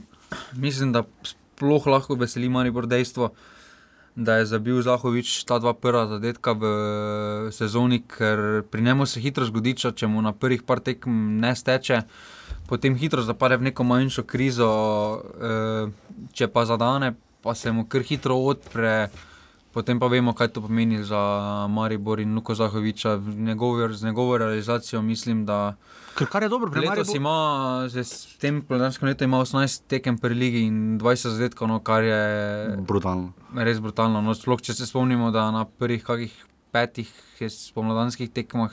[0.52, 3.30] Mislim, da sploh lahko veseli Maribor dejstvo,
[4.16, 6.64] da je zabil Zahovič ta dva prva zadetka v
[7.50, 12.02] sezoni, ker pri njemu se hitro zgodi, če mu na prvih par tekem ne steče.
[12.70, 14.70] Potem hitro zapade v neko manjšo krizo,
[15.40, 15.90] eh,
[16.32, 19.10] če pa zadane, pa se mu kar hitro odpre.
[19.74, 21.18] Potem pa vemo, kaj to pomeni za
[21.66, 23.16] Maribor in Luko Zahoviča.
[23.18, 25.74] Njegov, z njegovo realizacijo mislim, da.
[26.14, 30.18] Ker kar je dobro, pri Letos Mariboru- ima, s tem plenarskim letom ima 18 tekem
[30.18, 33.32] pri ligi in 20 zadetkov, no, kar je Brutalno.
[33.54, 34.20] res brutalno.
[34.22, 37.10] No, sploh če se spomnimo, da na prvih kakih petih
[37.40, 38.70] je spomladanskih tekmah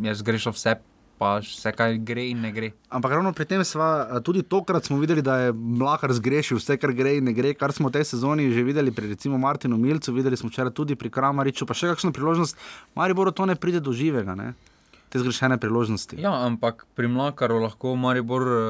[0.00, 0.78] je zgrešil vse,
[1.22, 2.72] pa vse kaj gre in ne gre.
[2.90, 6.90] Ampak ravno pri tem sva, tudi tokrat smo videli, da je Mlakar zgrešil vse, kar
[6.98, 10.14] gre in ne gre, kar smo v tej sezoni že videli pri recimo Martinu Milcu,
[10.16, 12.58] videli smo včeraj tudi pri Kramariču, pa še kakšno priložnost.
[12.98, 14.52] Mariboru to ne pride do živega, ne?
[15.12, 16.16] te zgrešene priložnosti.
[16.16, 18.60] Ja, ampak pri Mlakaru lahko Maribor uh,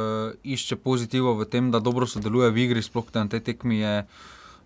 [0.43, 3.95] išče pozitivo v tem, da dobro sodeluje v igri, sploh na tej tekmi je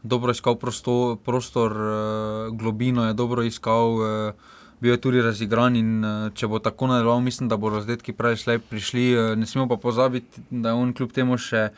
[0.00, 1.92] dobro iskal prostor, prostor uh,
[2.56, 3.86] globino je dobro iskal.
[4.00, 8.12] Uh, Bil je tudi razigran in uh, če bo tako nadaljeval, mislim, da bo razdetki
[8.12, 9.04] prej slej prišli.
[9.16, 11.70] Uh, ne smemo pa pozabiti, da je on kljub temu še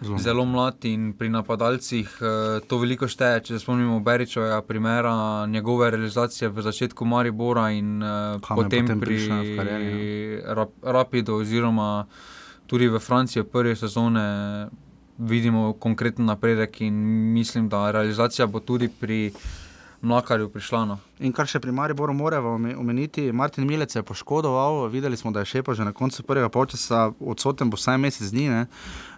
[0.00, 3.46] zelo, zelo mlad in pri napadalcih uh, to veliko šteje.
[3.46, 5.14] Če se spomnimo Beričovega primera,
[5.48, 7.96] njegove realizacije v začetku Maribora in
[8.44, 12.04] Kam potem, potem pri v karieri, rap, Rapidu oziroma
[12.68, 14.68] tudi v Franciji prve sezone
[15.18, 16.94] vidimo konkreten napredek in
[17.32, 19.32] mislim, da realizacija bo tudi pri
[20.00, 20.84] Mlakarju prišla.
[20.84, 20.98] No.
[21.18, 25.30] In kar še pri Mariboru moramo ome- omeniti, Martin Milec se je poškodoval, videli smo,
[25.30, 28.66] da je šepa že na koncu prvega polčasa, odsoten bo vsaj mesec dni, ne?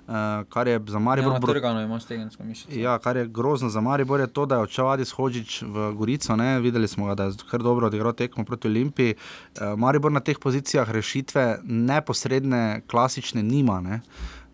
[0.03, 0.15] Uh,
[0.49, 2.73] kar je za Maribor Ja, bru- Trgano ima stegensko mišico.
[2.73, 6.35] Ja, kar je grozno za Maribor, je to, da je odšel Adis Hodžič v Gorico.
[6.35, 6.59] Ne?
[6.59, 9.15] Videli smo, ga, da je kar dobro odigral tekmo proti Olimpiji.
[9.55, 13.81] Uh, Maribor na teh pozicijah rešitve neposredne, klasične nima.
[13.81, 14.01] Ne?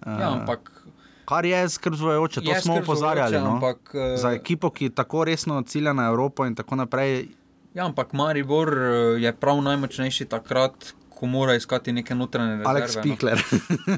[0.03, 0.76] Uh, Ja, ampak
[1.27, 3.39] Kar je skrb zvojoče, to Je smo opozarjali.
[3.39, 3.57] No?
[3.57, 7.29] ampak, eh, Za ekipo, ki tako resno cilja na Evropo in tako naprej.
[7.75, 12.71] Ja, ampak Maribor eh, je prav najmočnejši takrat, ko mora iskati neke notranje rezerve.
[12.71, 13.43] Alex Pikler.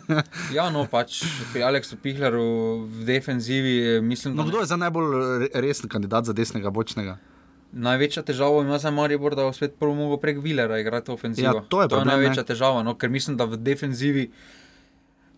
[0.09, 0.23] No.
[0.57, 1.21] Ja, no, pač
[1.53, 2.45] pri Aleksu Pihleru
[2.87, 5.09] v defenzivi eh, mislim, no, kdo je za najbolj
[5.39, 7.19] re- resen kandidat za desnega bočnega?
[7.73, 11.47] Največja težava ima za Maribor, da bo spet prvo mogel prek Vilera igrati ofenzivo.
[11.47, 12.47] Ja, to je to je problem, največja ne.
[12.47, 14.31] težava, no, ker mislim, da v defenzivi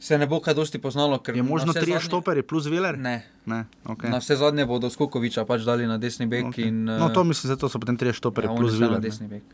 [0.01, 1.19] se ne bo kaj dosti poznalo.
[1.19, 2.97] ker Je možno tri zadnje- štoperi plus Viler?
[2.97, 3.23] Ne.
[3.45, 4.09] ne okay.
[4.09, 6.45] Na vse zadnje bodo Skokoviča pač dali na desni bek.
[6.47, 6.67] Okay.
[6.67, 8.99] In, No, eh, to mislim, da to so potem tri štoperi ja, plus šel na
[8.99, 9.45] desni bek.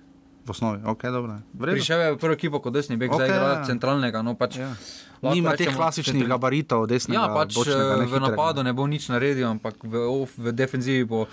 [0.46, 1.42] V osnovi, ok, dobro.
[1.52, 3.64] Prišel je v prvo ekipo kot desni bek, okay, zdaj igra ja.
[3.64, 4.22] centralnega.
[4.22, 4.70] No, pač, Ja.
[5.24, 8.70] Nima teh rečemo klasičnih centri- gabaritov desnega Ja, pač bočnega, ne eh, v napadu ne
[8.70, 9.94] bo nič naredil, ampak v,
[10.28, 11.26] v defenzivi bo.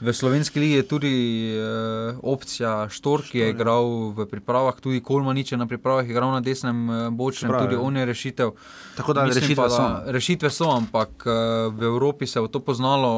[0.00, 1.12] V slovenski ligi je tudi
[1.52, 3.52] uh, opcija Štor, ki je ja.
[3.52, 7.76] igral v pripravah, tudi Kolmanič je na pripravah igral na desnem uh, bočnem, Prav, tudi
[7.76, 7.84] ja.
[7.84, 8.54] on je rešitev.
[8.96, 10.12] Tako da Mislim rešitve pa, da so.
[10.16, 11.34] Rešitve so, ampak uh,
[11.76, 13.10] v Evropi se bo to poznalo,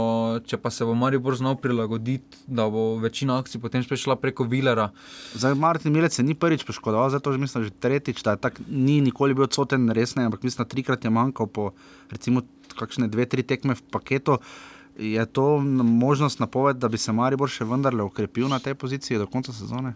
[0.42, 4.90] če pa se bo Maribor znal prilagoditi, da bo večina akcij potem šla preko Vilera.
[5.38, 8.58] Zdaj, Martin Milec se ni prvič poškodoval, zdaj to že mislim, že tretjič, da tak,
[8.66, 11.70] ni nikoli bil odsoten resneje, ampak mislim, da trikrat je manjkal po
[12.10, 12.42] recimo
[12.74, 14.42] kakšne dve, tri tekme v paketu.
[14.98, 19.26] Je to možnost napoved, da bi se Maribor še vendarle ukrepil na tej poziciji do
[19.26, 19.94] konca sezone?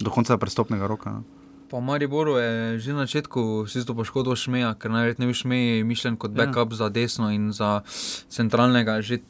[0.00, 1.10] Do konca prestopnega roka.
[1.10, 1.22] No?
[1.68, 5.84] Pa v Mariboru je že na začetku si to poškodil Šmeja, ker najverjetneje Šmej je
[5.84, 6.46] mišljen kot Ja.
[6.46, 7.84] backup za desno in za
[8.32, 9.04] centralnega.
[9.04, 9.20] Že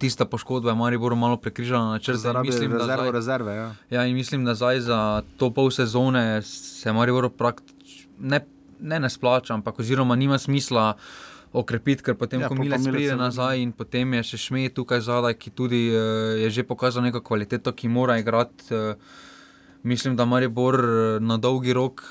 [0.00, 2.24] tista poškodba je Mariboru malo prekrižala na črti.
[2.24, 3.52] Zaradi rezervo rezerve.
[3.52, 3.68] Ja.
[3.90, 8.40] Ja, in mislim, da zdaj za to pol sezone se Maribor praktično ne,
[8.80, 10.96] ne, ne splača, ampak oziroma nima smisla
[11.52, 15.34] okrepiti, ker potem, Ja, ko Milec pride nazaj in potem je še Šmej tukaj zadaj,
[15.34, 18.70] ki tudi uh, je že pokazal neko kvaliteto, ki mora igrati.
[18.70, 18.94] Uh,
[19.82, 22.04] mislim, da Maribor eh, na dolgi rok.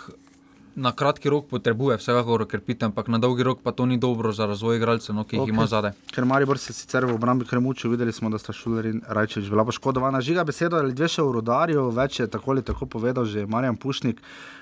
[0.80, 4.46] Na kratki rok potrebuje vsekakor okrepiti, ampak na dolgi rok pa to ni dobro za
[4.48, 5.52] razvoj igralcev, no, ki jih okay.
[5.52, 5.92] ima zadaj.
[6.14, 9.50] Ker Maribor se sicer v obrambi kar muči, videli smo, da sta Šuler in Rajčevič
[9.50, 10.22] bila poškodovana.
[10.22, 13.76] Žiga besedo ali dve še v rodarju, več je tako ali tako povedal že Marjan
[13.76, 14.22] Pušnik.
[14.22, 14.59] Uh,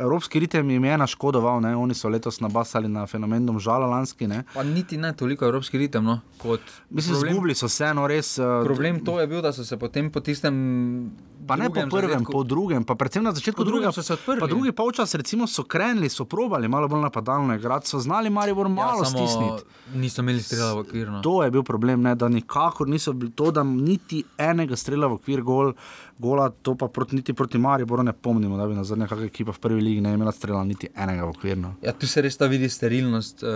[0.00, 1.76] evropski ritem jim je naškodoval, ne?
[1.76, 4.26] oni so letos nabasali na fenomenom žala lanski.
[4.26, 4.44] Ne?
[4.54, 6.04] Pa niti ne toliko evropski ritem.
[6.04, 6.60] No, kot
[6.90, 8.38] Mislim, problem- zgubili so se, no res.
[8.38, 11.10] Uh, Problem to je bil, da so se potem po tistem.
[11.46, 14.40] Pa ne po prvem, zadetku- po drugem, pa predvsem na začetku drugega so se odprli.
[14.40, 18.68] Pa drugi polčas, recimo, so krenili, so probali malo bolj napadalno igrati, so znali Maribor
[18.68, 19.62] malo ja, stisniti.
[19.94, 21.08] Niso imeli strela v okvir.
[21.08, 21.22] No.
[21.22, 25.12] To je bil problem, ne, da nikakor niso bili to, da niti enega strela v
[25.12, 25.72] okvir gol,
[26.18, 29.50] gola, to pa proti, niti proti Mariboru ne pomnimo, da bi na zadnje kakšna ekipa
[29.50, 31.56] v prvi ligi ne imela strela niti enega v okvir.
[31.56, 31.74] No.
[31.80, 33.50] Ja, tu se res ta vidi sterilnost uh,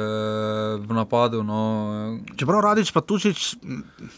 [0.78, 1.42] v napadu.
[1.42, 1.60] No.
[2.34, 3.56] Čeprav Radič pa tučič,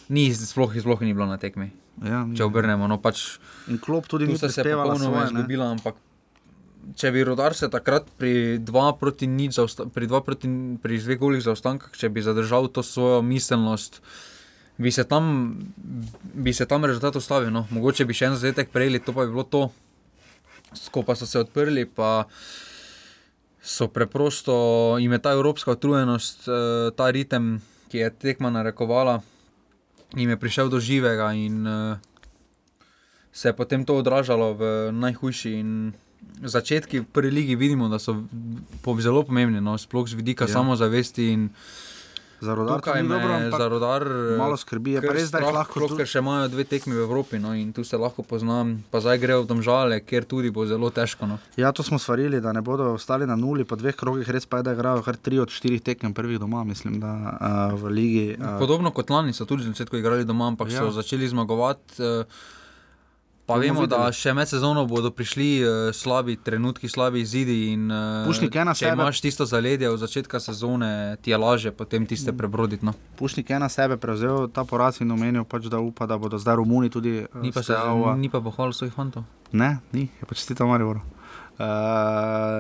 [0.09, 1.70] Ni, sploh, sploh ni bilo na tekmi.
[2.01, 3.38] ja, Če obrnemo, no pač.
[3.68, 5.24] in klop tudi Tu ni se popolnoma svoje.
[5.26, 5.95] izgubila, ampak
[6.95, 9.57] če bi rodar se takrat pri 2 proti nič,
[9.88, 14.03] pri 2 proti pri dveh golih zaostankah, če bi zadržal to svojo miselnost,
[14.76, 15.55] bi se tam,
[16.34, 17.49] bi se tam rezultat ustavil.
[17.49, 17.64] No.
[17.70, 19.70] Mogoče bi še en zadetek prejeli, to pa bi bilo to.
[20.75, 22.27] Skupaj so se odprli, pa
[23.64, 24.55] so preprosto,
[25.01, 29.22] jim je ta evropska utrujenost, eh, ta ritem, ki je tekma narekovala,
[30.16, 31.99] jim je prišel do živega in eh,
[33.33, 35.51] se je potem to odražalo v najhujši.
[35.59, 35.93] In
[36.43, 38.25] začetki v prvi ligi vidimo, da so
[39.01, 40.49] zelo pomembni, no, sploh z vidika Ja.
[40.49, 40.55] ja.
[40.55, 41.29] samozavesti.
[41.33, 41.49] In
[42.41, 44.03] Za rodar tukaj me dobro, za rodar
[44.39, 44.93] malo skrbi.
[44.93, 47.72] Je res, da strah, lahko sploh, ker še imajo dve tekmi v Evropi no, in
[47.72, 48.82] tu se lahko poznam.
[48.91, 51.26] Pa zdaj grejo v domžale, kjer tudi bo zelo težko.
[51.26, 51.39] No.
[51.57, 54.61] Ja, to smo svarili, da ne bodo ostali na nuli po dveh krogih, res pa
[54.61, 58.26] je, da igrajo kar tri od štirih tekem prvih doma, mislim, da uh, v ligi.
[58.37, 60.82] Uh, Podobno kot lani so tudi na začetku igrali doma, ampak Ja.
[60.82, 62.03] so začeli zmagovati.
[62.03, 62.24] eh,
[63.47, 67.68] Pa vemo, da še med sezono bodo prišli uh, slabi trenutki, slabi izidi.
[67.68, 68.92] In, uh, Pušnik je na če sebe.
[68.95, 70.88] imaš tisto zaledje od začetka sezone,
[71.18, 72.80] ti je lažje potem tiste prebroditi.
[72.80, 72.95] No.
[73.16, 76.57] Pušnik je na sebe prevzel ta poraz in omenil, pač, da upa, da bodo zdaj
[76.57, 77.18] Romuni tudi.
[77.18, 79.28] eh, Ni pa, se, Steaua- ni pa pohvalil svojih fantov.
[79.53, 81.05] Ne, ni, je pač ti tam Maribor.
[81.55, 81.62] Uh,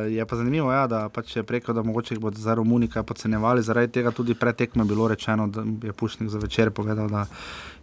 [0.06, 3.62] je pa zanimivo, ja, da pač je preko, da mogoče bodo zdaj Romuni kaj podcenjevali.
[3.62, 4.36] Zaradi tega tudi
[4.76, 7.26] je bilo rečeno, da je Pušnik za večer povedal, da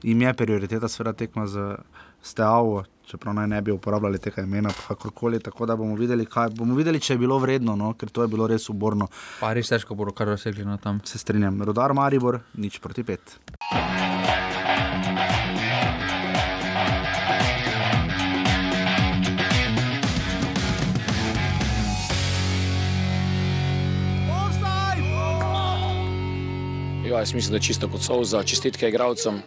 [0.04, 1.76] jim je prioriteta sveda tekma z
[2.22, 5.40] Steavo, čeprav naj ne bi uporabljali tega imena, pa kakorkoli.
[5.40, 8.32] Tako da bomo videli, kaj, bomo videli, če je bilo vredno, no, ker to je
[8.32, 9.10] bilo res uborno.
[9.40, 11.04] Pa res težko bodo kar dosegli na tam.
[11.06, 13.40] Se strinjam, rodar Maribor, nič proti pet.
[27.12, 29.42] Ja, jaz mislim, da je čisto kot solza, čestitke igralcem.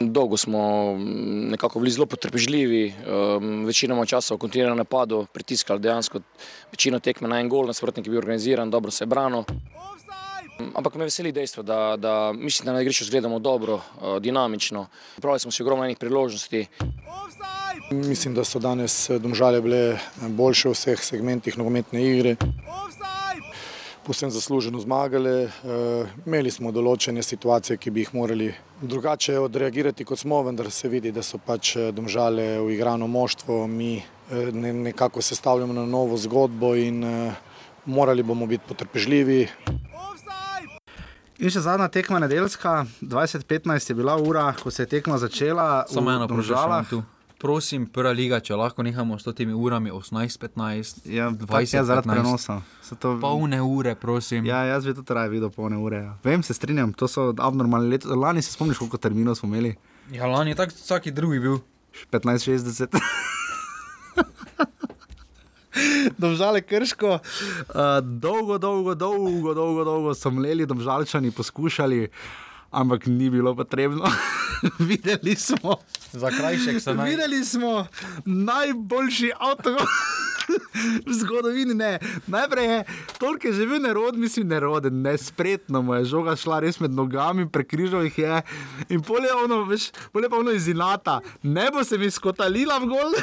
[0.00, 6.20] Dolgo smo mm, nekako bili zelo potrpežljivi, um, večinoma časa v kontinuiranem napadu, pritiskali dejansko
[6.70, 9.42] večino tekme na en gol, nasprotnik je bil organiziran, dobro se je branil.
[10.74, 14.86] Ampak me veseli dejstvo, da, da mislim, da na igrišču izgledamo dobro, uh, dinamično.
[15.20, 16.66] Pravili smo si ogromno enih priložnosti.
[17.90, 22.36] Mislim, da so danes eh, domžale bile boljše v vseh segmentih nogometne igre.
[24.08, 25.30] Povsem zasluženo zmagale.
[25.44, 25.50] Eh,
[26.24, 28.46] Imeli smo določene situacije, ki bi jih morali
[28.80, 33.98] drugače odreagirati, kot smo, vendar se vidi, da so pač eh, domžale uigrano moštvo, mi
[34.00, 37.04] eh, ne, nekako sestavljamo na novo zgodbo in
[37.84, 39.42] morali bomo biti potrpežljivi.
[41.44, 45.84] In še zadnja tekma nedeljska, 2015 je bila ura, ko se je tekma začela.
[45.92, 47.04] Samo v eno tu.
[47.38, 52.56] Prosim, prva liga, če lahko nehamo s temi urami 18-15, Ja, tako je zaradi prenosa.
[52.98, 53.14] To...
[53.22, 54.46] Polne ure, prosim.
[54.46, 56.00] Ja, jaz bi tudi raje videl polne ure.
[56.02, 56.16] Ja.
[56.24, 58.10] Vem, se strinjam, to so abnormalni leti.
[58.10, 59.76] Lani se spomniš, koliko terminov smo imeli?
[60.10, 61.58] ja lani je tak vsaki drugi bil.
[62.10, 62.98] 15-60.
[66.18, 67.20] Domžale krško, uh,
[68.02, 72.08] dolgo, dolgo, dolgo, dolgo, dolgo so mleli, domžalčani poskušali,
[72.70, 74.04] ampak ni bilo potrebno.
[74.80, 75.76] Videli smo,
[76.12, 77.10] Za krajšek se naj.
[77.10, 77.86] videli smo
[78.24, 79.76] najboljši avto.
[81.06, 81.98] V zgodovini ne.
[82.26, 82.84] Najprej je
[83.18, 88.04] toliko že bil nerod, mislim, neroden, nespretno mu je žoga šla res med nogami, prekrižal
[88.08, 88.42] jih je.
[88.88, 91.20] In polje ono, veš, polje pa ono iz inata.
[91.42, 93.16] Ne bo se mi skotalila v gol,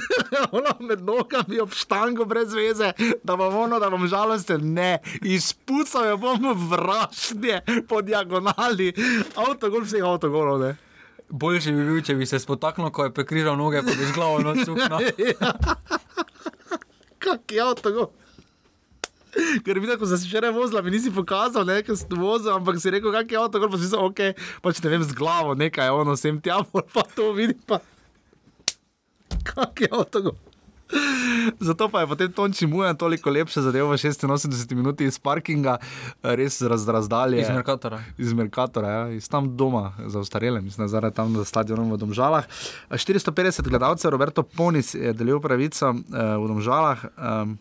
[0.58, 2.92] ono med nogami ob štango brez veze,
[3.24, 4.72] da bom ono, da bom žalosten.
[4.74, 8.92] Ne, izpucal jo bom vrašnje po diagonali.
[9.36, 10.76] Avtogol vseh avtogolov, ne.
[11.30, 14.40] Boljši bi bil, če bi se spotaknil, ko je prekrižal noge, pa bi z glavo
[14.42, 14.66] noč
[17.50, 18.06] Kak je avtogol?
[19.66, 22.78] Ker vidiš, ko si se včeraj vozila, mi nisi pokazal, ne, ker si vozil, ampak
[22.78, 24.20] si rekel, kak je avto, pa si rekel, ok,
[24.62, 27.80] pač ne vem, z glavo nekaj, ono sem tja, pol pa to vidi, pa
[29.42, 30.34] kak je avto.
[31.60, 35.78] Zato pa je potem Tonči Mujan toliko lepše zadevo v 86 minuti iz parkinga,
[36.22, 37.40] res raz, razdalje.
[37.40, 38.02] Iz Merkatora.
[38.18, 42.46] Iz Merkatora, ja, iz tam doma, za ostarele, mislim, zaradi tam za stadionom v Domžalah.
[42.90, 45.96] 450 gledalcev, Roberto Ponis je delil pravico uh,
[46.38, 47.04] v Domžalah.
[47.16, 47.58] Um,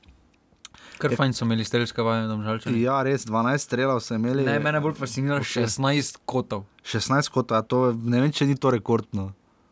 [1.00, 2.82] Kar fajn so imeli strelske vaje, da žalčani.
[2.84, 4.44] Ja, res 12 strelov so imeli.
[4.44, 5.48] Ne, mene bolj fascinira Ok.
[5.48, 6.66] 16 kotov.
[6.84, 9.30] 16 kot, a to ne vem, če ni to rekordno.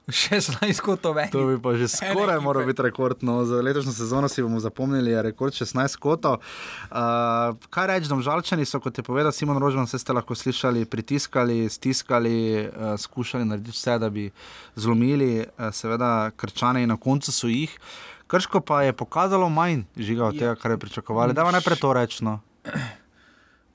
[0.08, 1.34] 16 kotov več.
[1.36, 3.20] To bi pa že skoraj moral biti rekord.
[3.28, 3.42] No.
[3.44, 6.40] Za letošnjo sezono si bomo zapomnili, je rekord 16 kotov.
[6.88, 11.68] Uh, kaj reči, domžalčani so, kot je povedal Simon Rožman, vse ste lahko slišali, pritiskali,
[11.68, 12.38] stiskali,
[12.72, 14.30] uh, skušali narediti vse, da bi
[14.80, 17.76] zlomili, uh, seveda, krčane in na koncu so jih.
[18.32, 21.36] Krško pa je pokazalo manj žiga od tega, kar je pričakovali.
[21.36, 22.40] Da, najprej to rečeno.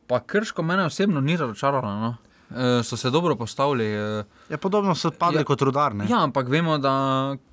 [0.08, 1.92] Pa krško mene osebno ni razočaralo.
[2.00, 2.16] No.
[2.52, 3.84] E, so se dobro postavili.
[3.86, 5.44] E, Ja, podobno so padli Ja.
[5.44, 6.06] kot rudarne.
[6.06, 6.92] ja, ampak vemo, da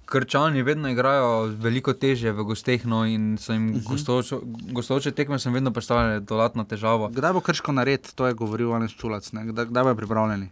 [0.05, 3.79] krčani vedno igrajo veliko teže v gosteh no, in so jim uh Mhm.
[3.79, 3.87] -huh.
[3.87, 4.35] gostoče,
[4.71, 7.07] gostoče tekme sem vedno predstavljali dodatno težavo.
[7.09, 9.45] Kdaj bo krško nared, to je govoril Anes Čulac, ne?
[9.45, 10.49] kdaj, kdaj bojo pripravljeni?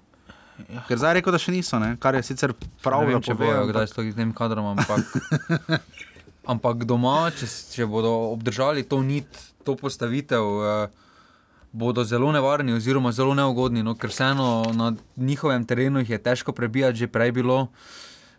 [0.87, 1.97] Ker zdaj je rekel, da še niso, ne?
[1.97, 3.13] kar je sicer prav, Ja.
[3.13, 4.99] da če bojo ampak- kdaj s tem kadrom, ampak,
[6.45, 9.27] ampak doma, če, če bodo obdržali to nit,
[9.63, 10.87] to postavitev, eh,
[11.71, 16.51] bodo zelo nevarni oziroma zelo neugodni, no, ker vseeno na njihovem terenu jih je težko
[16.51, 17.67] prebijati, že prej bilo.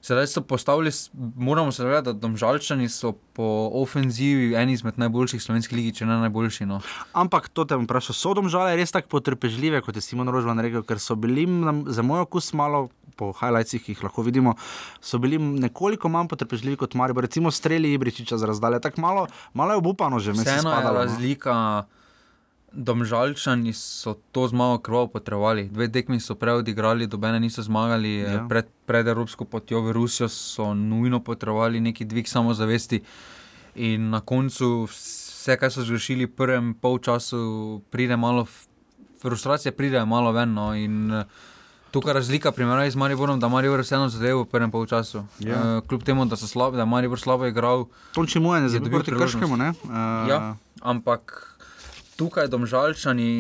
[0.01, 0.91] Sedaj so postavili,
[1.37, 6.21] moramo se zavedati, da domžalčani so po ofenzivi eni izmed najboljših slovenskih lig, če ne
[6.23, 6.67] najboljši.
[6.71, 6.79] No.
[7.13, 10.87] Ampak to te bom vprašal, so domžale res tako potrpežljive, kot je Simon Rožman rekel,
[10.87, 11.49] ker so bili
[11.91, 12.89] za moj okus malo.
[13.19, 14.53] Po highlightsih, ki jih lahko vidimo,
[15.03, 18.79] so bili nekoliko manj potrpežljivi kot Marijo, recimo streli Ibričiča z razdalje.
[18.85, 19.25] Tako malo,
[19.59, 21.05] malo je obupano že, mislim, Vseeno je spadalo.
[21.05, 21.98] no.
[22.79, 25.67] Domžalčani so to zmago krvavo potrebovali.
[25.67, 28.23] Dve tekmi so prej odigrali, dobene niso zmagali.
[28.23, 28.33] Ja.
[28.33, 28.47] Ja.
[28.47, 33.03] Pred, pred Evropsko potjo v Rusijo so nujno potrebovali neki dvig samozavesti.
[33.83, 38.47] In na koncu vse, kar so zgrešili v prvem polčasu, pride malo,
[39.23, 40.55] frustracije pridejo malo ven.
[40.55, 41.25] No, in, eh,
[41.91, 45.25] Tukaj je razlika primerjavi z Mariborom, da Maribor vseeno zadeval v prvem polčasu.
[45.41, 45.57] Ja.
[45.57, 49.11] Uh, kljub temu, da, slab, da je Maribor slabo igral, Tonči Mujan je zabil proti
[49.11, 49.41] priložnost.
[49.41, 49.69] Krškemu, ne?
[49.71, 51.48] Uh, Ja, ampak
[52.19, 53.31] tukaj domžalčani,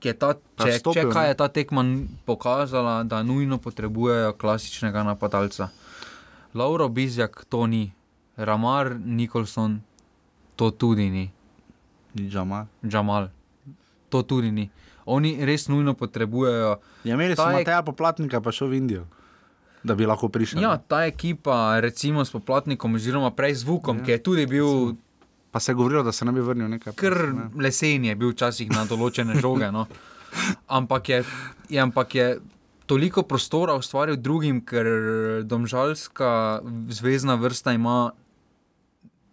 [0.00, 1.84] je ta, če, če kaj je ta tekma
[2.24, 5.68] pokazala, da nujno potrebujejo klasičnega napadalca.
[6.54, 7.92] Lauro Bizjak to ni,
[8.38, 9.82] Ramar Nikolson
[10.56, 11.26] to tudi ni,
[12.16, 12.66] Džamal.
[12.80, 13.28] Džamal
[14.08, 14.70] to tudi ni.
[15.06, 16.78] Oni res nujno potrebujejo.
[17.04, 19.04] Ja, imeli Ta je- Mateja Poplatnika, pa šel v Indijo,
[19.82, 20.60] da bi lahko prišel.
[20.60, 24.04] Ja, ta ekipa, recimo s poplatnikom, oziroma prej z Vukom, ja.
[24.04, 24.96] ki je tudi bil
[25.50, 26.92] Pa se je govorilo, da se ne bi vrnil nekaj.
[26.92, 27.48] kar ne.
[27.62, 29.70] lesen je bil včasih na določene žoge.
[29.72, 29.86] No.
[30.78, 31.24] Ampak, je,
[31.72, 32.26] je, ampak je
[32.86, 34.86] toliko prostora ustvaril drugim, ker
[35.44, 38.12] domžalska zvezdna vrsta ima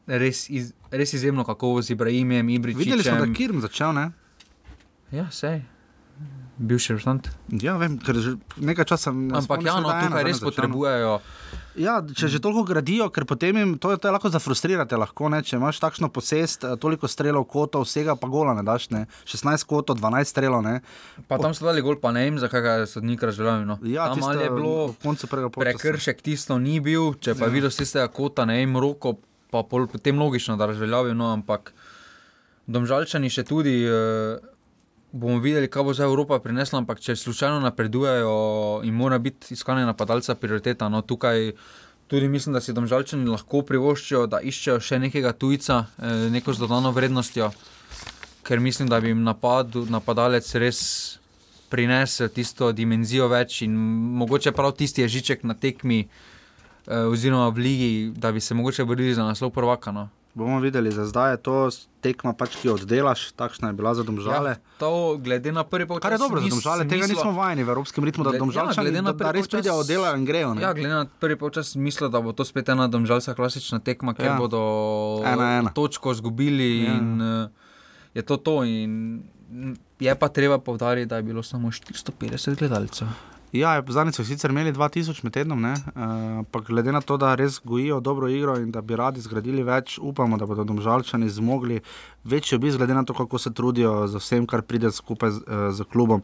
[0.07, 2.83] res, iz, res izjemno kakovost z Ibrahimom, Ibričičem.
[2.83, 4.09] Videli smo, da je Kirm začel, ne?
[5.11, 5.63] Ja, sej.
[6.55, 7.27] Bivši reprezentant.
[7.61, 9.11] Ja, vem, ker že nekaj časa.
[9.11, 11.17] ne Ampak ja, no, tukaj res začel, potrebujejo.
[11.75, 15.41] Ja, če že toliko gradijo, ker potem jim to, to lahko zafrustrirate, lahko, ne?
[15.43, 19.05] če imaš takšno posest, eh, toliko strelov, kotov, vsega pa gola ne daš, ne?
[19.27, 20.79] 16 kotov, 12 strelov, ne?
[21.27, 23.67] Pa tam so dali gol, pa ne vem, zakaj ga je sodnik razveljavil.
[23.67, 23.75] No.
[23.83, 25.75] Ja, tam tisto ali je bilo ob koncu prvega polčasa.
[25.83, 27.51] prekršek, tisto ni bil, če pa Ja.
[27.51, 29.17] videl z tistega kota, ne vem, roko,
[29.51, 31.73] pa pol, potem logično, da razveljavil, no, ampak
[32.67, 33.83] domžalčani še tudi.
[33.85, 34.54] Uh,
[35.15, 38.31] Bomo videli, kaj bo za Evropa prinesla, ampak če slučajno napredujejo
[38.83, 41.53] in mora biti iskanje napadalca prioriteta, no tukaj
[42.11, 46.65] tudi mislim, da si domžalčani lahko privoščijo, da iščejo še nekega tujca, eh, neko z
[46.65, 47.47] dodano vrednostjo,
[48.43, 50.81] ker mislim, da bi jim napad, napadalec res
[51.71, 53.71] prinesel tisto dimenzijo več in
[54.19, 59.15] mogoče prav tisti ježiček na tekmi eh, oziroma v ligi, da bi se mogoče borili
[59.15, 59.95] za naslov prvaka.
[59.95, 60.09] No.
[60.35, 61.55] Bomo videli, za zdaj je to
[62.01, 64.49] tekma, pač, ki jo oddelaš, takšna je bila za domžale.
[64.51, 65.87] Ja, to, glede na prvi.
[65.95, 68.83] Kar je dobro za domžale, tega mislil- nismo vajeni v evropskem ritmu, da Gled- domžalčani
[68.83, 70.49] glede da, na prvi polčas- pridejo, oddelajo in grejo.
[70.51, 70.61] Ne?
[70.61, 74.25] Ja, glede na prvi polčas, mislim, da bo to spet ena domžalska klasična tekma, ker
[74.25, 74.31] Ja.
[74.33, 74.37] ja.
[74.37, 74.61] bodo
[75.23, 75.71] Ena, ena.
[75.71, 76.69] točko izgubili.
[76.79, 76.85] Ja.
[76.85, 76.93] Ja.
[76.93, 77.47] In, uh,
[78.13, 78.63] je to to.
[78.65, 79.23] In,
[79.95, 83.07] je pa treba povdariti, da je bilo samo 450 gledalcev.
[83.55, 85.71] Ja, zadnjič so sicer imeli 2000 med tednom, ne?
[85.71, 86.01] uh,
[86.41, 89.95] ampak glede na to, da res gojijo dobro igro in da bi radi zgradili več,
[90.01, 91.79] upamo, da bodo domžalčani zmogli
[92.23, 95.69] večji obisk, glede na to, kako se trudijo za vsem, kar pride skupaj z, uh,
[95.71, 96.23] z klubom.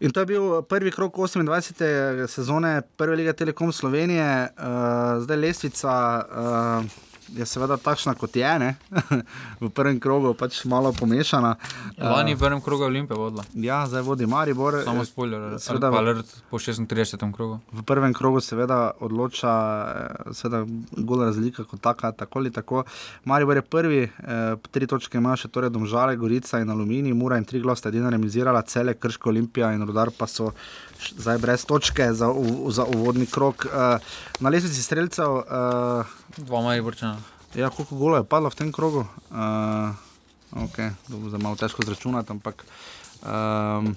[0.00, 2.26] In to je bil prvi krok 28.
[2.28, 5.96] sezone Prve lige Telekom Slovenije, uh, zdaj lestvica.
[6.84, 8.76] Uh, je seveda takšna, kot je, ne?
[9.60, 11.56] v prvem krogu pač malo pomešana.
[11.98, 13.44] Lani Eh, v prvem krogu je Olimpija vodila.
[13.54, 14.82] Ja, zdaj vodi Maribor.
[14.84, 17.32] Samo Eh, spoiler, seveda- seveda, alert po 36.
[17.32, 17.60] krogu.
[17.72, 19.52] V prvem krogu seveda odloča
[20.26, 22.84] eh, seveda gol razlika kot taka, tako ali tako.
[23.24, 27.44] Maribor je prvi, eh, tri točke ima še torej Domžale, Gorica in Aluminij, Mura in
[27.44, 30.52] tri sta edina remisirala, cele Krško, Olimpija in Rudar pa so
[31.16, 33.66] zdaj brez točke za, u, za uvodni krok.
[33.66, 33.98] Eh,
[34.40, 36.04] na lestvici streljcev, eh,
[36.36, 37.18] Dva Mariborčana.
[37.54, 39.06] ja, koliko golo je padlo v tem krogu?
[39.30, 39.36] Uh,
[40.52, 42.64] okay, to bo zdaj malo težko zračunati, ampak.
[43.22, 43.96] Um,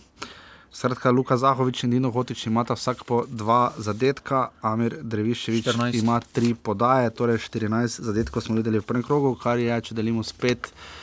[0.71, 5.97] Skratka, Luka Zahovič in Dino Hotič imata vsak po dva zadetka, Amir Dreviševič 14.
[5.97, 10.23] ima tri podaje, torej 14 zadetkov smo videli v prvem krogu, kar je, če delimo
[10.23, 10.98] spet, skr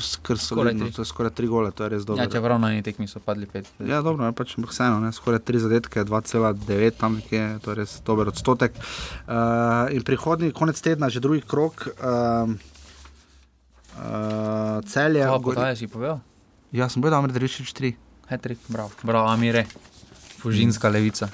[0.00, 0.88] Skoraj tri.
[0.92, 2.24] to je skoraj tri gole, to je res dobro.
[2.24, 3.68] Ja, čeprav na eni tekmi so padli pet.
[3.78, 7.76] Ja, dobro, je pač ampak vseeno, ne, skoraj 3 zadetke, 2,9 tam nekje, to je
[7.82, 8.76] res dober odstotek.
[8.76, 12.48] Uh, in prihodnji konec tedna, že drugi krok, uh,
[14.00, 15.24] uh, celje.
[15.24, 16.24] Ja, podaje si povedal?
[16.72, 17.94] Ja, sem povedal, da je rešič 3.
[18.32, 18.94] Hetrik, bravo.
[19.02, 19.66] Bravo, Amire.
[20.40, 21.28] Fužinska levica.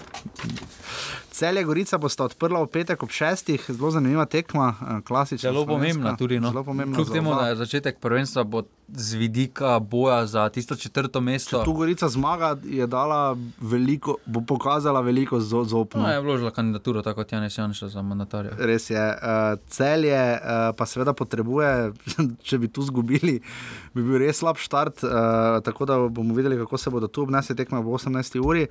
[1.36, 5.50] Celje Gorica bosta odprla v petek ob šestih, zelo zanimiva tekma, eh, klasična.
[5.50, 6.40] Zelo pomembna tudi.
[6.40, 6.48] No.
[6.48, 6.96] Zelo pomembna.
[6.96, 11.64] Kljub temu, da je začetek prvenstva bo z vidika boja za tisto četrto mesto.
[11.64, 16.06] Tu Gorica zmaga je dala veliko, bo pokazala veliko zaupanja.
[16.06, 18.52] No, je vložila kandidaturo, tako kot Janes Janša za mandatarja.
[18.58, 19.08] Res je.
[19.08, 20.38] Uh, celje uh,
[20.76, 21.92] pa seveda potrebuje,
[22.46, 23.40] če bi tu izgubili,
[23.94, 25.02] bi bil res slab start.
[25.04, 25.10] Uh,
[25.64, 28.40] tako da bomo videli, kako se bodo tu obnesli tekme ob 18.
[28.40, 28.66] uri.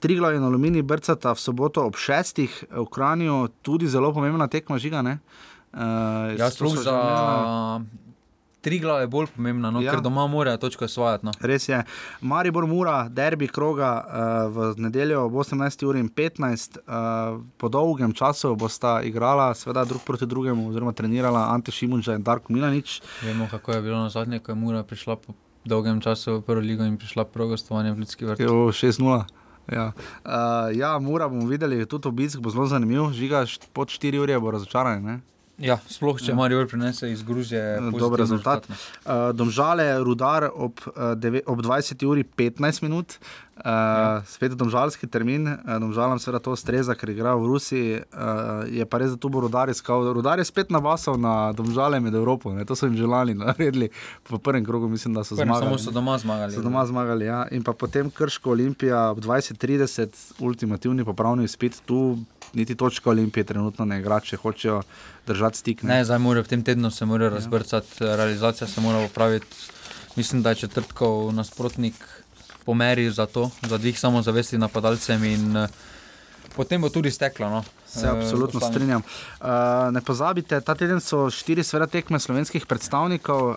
[0.00, 2.42] Triglav in Aluminij brcata v soboto ob 6.
[2.70, 5.02] v Kranju, tudi zelo pomembna tekma žiga.
[5.02, 5.18] Ne?
[5.72, 6.96] Uh, Ja, sploh za
[8.62, 9.90] tri glave je bolj pomembna, no, Ja.
[9.90, 11.26] ker doma morajo točko osvajati.
[11.26, 11.32] No.
[11.40, 11.82] Res je.
[12.20, 14.12] Maribor Mura, derbi kroga uh,
[14.48, 15.86] v nedeljo ob 18.
[15.86, 16.78] uri in 15.
[16.78, 22.22] Uh, po dolgem času bosta igrala, seveda drug proti drugemu, oziroma trenirala Ante Šimunča in
[22.22, 23.00] Darko Milanič.
[23.22, 25.34] Vemo, kako je bilo na zadnje, ko je Mura prišla po
[25.64, 28.40] dolgem času v prvo ligo in prišla prvo gostovanje v Ljudski vrt.
[28.40, 29.41] Jo, 6-0.
[29.70, 29.92] Ja.
[30.24, 30.32] Uh,
[30.74, 33.12] ja, mora bomo videli, tudi obisk bo zelo zanimiv.
[33.12, 35.02] Žiga, št- pod 4 ure bo razočaran.
[35.02, 35.20] Ne?
[35.58, 36.32] Ja, sploh če Ja.
[36.32, 36.34] ja.
[36.34, 37.76] Marijo prinese iz Gruzije.
[37.76, 38.68] Dober pozitiven rezultat.
[38.68, 38.74] no.
[39.04, 43.18] Uh, Domžale, rudar ob, uh, deve, ob 20 uri 15 minut.
[43.62, 44.22] Uh, ja.
[44.26, 48.00] Spet domžalski termin, uh, domžalam seveda to ustreza, ker igra v Rusiji.
[48.10, 50.02] Uh, je pa res, da tu bo rudar iskal.
[50.10, 52.66] Rudar je spet navasal na domžale med Evropo, ne?
[52.66, 53.92] to so jim želani naredili.
[54.26, 55.62] V prvem krogu mislim, da so zmagali.
[55.62, 56.58] samo so doma zmagali.
[56.58, 57.46] So doma zmagali, ja.
[57.54, 62.18] In pa potem Krško Olimpija ob 20:30, ultimativni popravni izpit, tu
[62.54, 64.82] niti točka Olimpije trenutno ne igra, če hočejo
[65.26, 65.82] držati stik.
[65.86, 69.46] Ne, zdaj morajo v tem tednu se morajo razbrcati, realizacija se mora popraviti.
[70.16, 71.94] Mislim, da je četrtkov nasprotnik
[72.64, 75.66] pomeril za to, za dvig samozavesti napadalcem in uh,
[76.56, 77.48] potem bo tudi steklo.
[77.48, 77.60] No.
[77.86, 78.72] Se Eh, absolutno ostane.
[78.72, 79.02] strinjam.
[79.40, 83.42] Uh, ne pozabite, ta teden so štiri sveda tekme slovenskih predstavnikov.
[83.48, 83.56] Uh,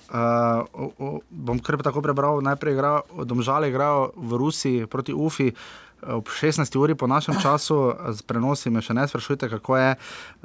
[0.74, 2.42] o, o, bom kar tako prebral.
[2.42, 5.56] Najprej igra, domžale igrajo v Rusiji proti UFI.
[6.02, 6.78] Ob 16.
[6.78, 9.96] uri po našem času, z prenosi me še ne sprašujte, kako je,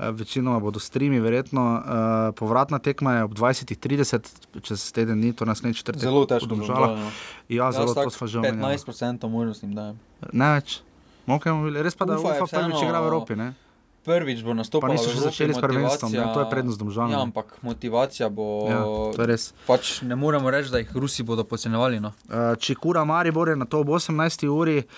[0.00, 1.62] Eh, večinoma bodo streami, verjetno.
[1.74, 4.20] Uh, povratna tekma je ob 20.30,
[4.62, 6.00] čez teden dni, to naslednji četrtek.
[6.02, 6.46] Zelo v težko.
[6.46, 6.88] Domžalah.
[6.88, 7.10] Domžale, no.
[7.48, 8.78] Ja, zelo to smo že omenjali.
[8.78, 9.98] 15% možnosti jim dajem.
[10.32, 10.80] Ne več.
[11.26, 13.36] Mokaj, res pa da Ufa je UFA prvič igra v Evropi.
[13.36, 13.52] Ne?
[14.00, 14.88] Prvič bo nastopil.
[14.88, 17.12] Pa niso še začeli s prvenstvom, ne, to je prednost Domžalam.
[17.12, 18.64] Ja, ampak motivacija bo.
[18.64, 18.80] Ja,
[19.12, 19.52] to je res.
[19.68, 22.00] Pač ne moremo reči, da jih Rusi bodo podcenjevali.
[22.00, 22.16] No.
[22.24, 24.48] Uh, Čikura Maribor je na to ob 18.
[24.48, 24.88] uri uh,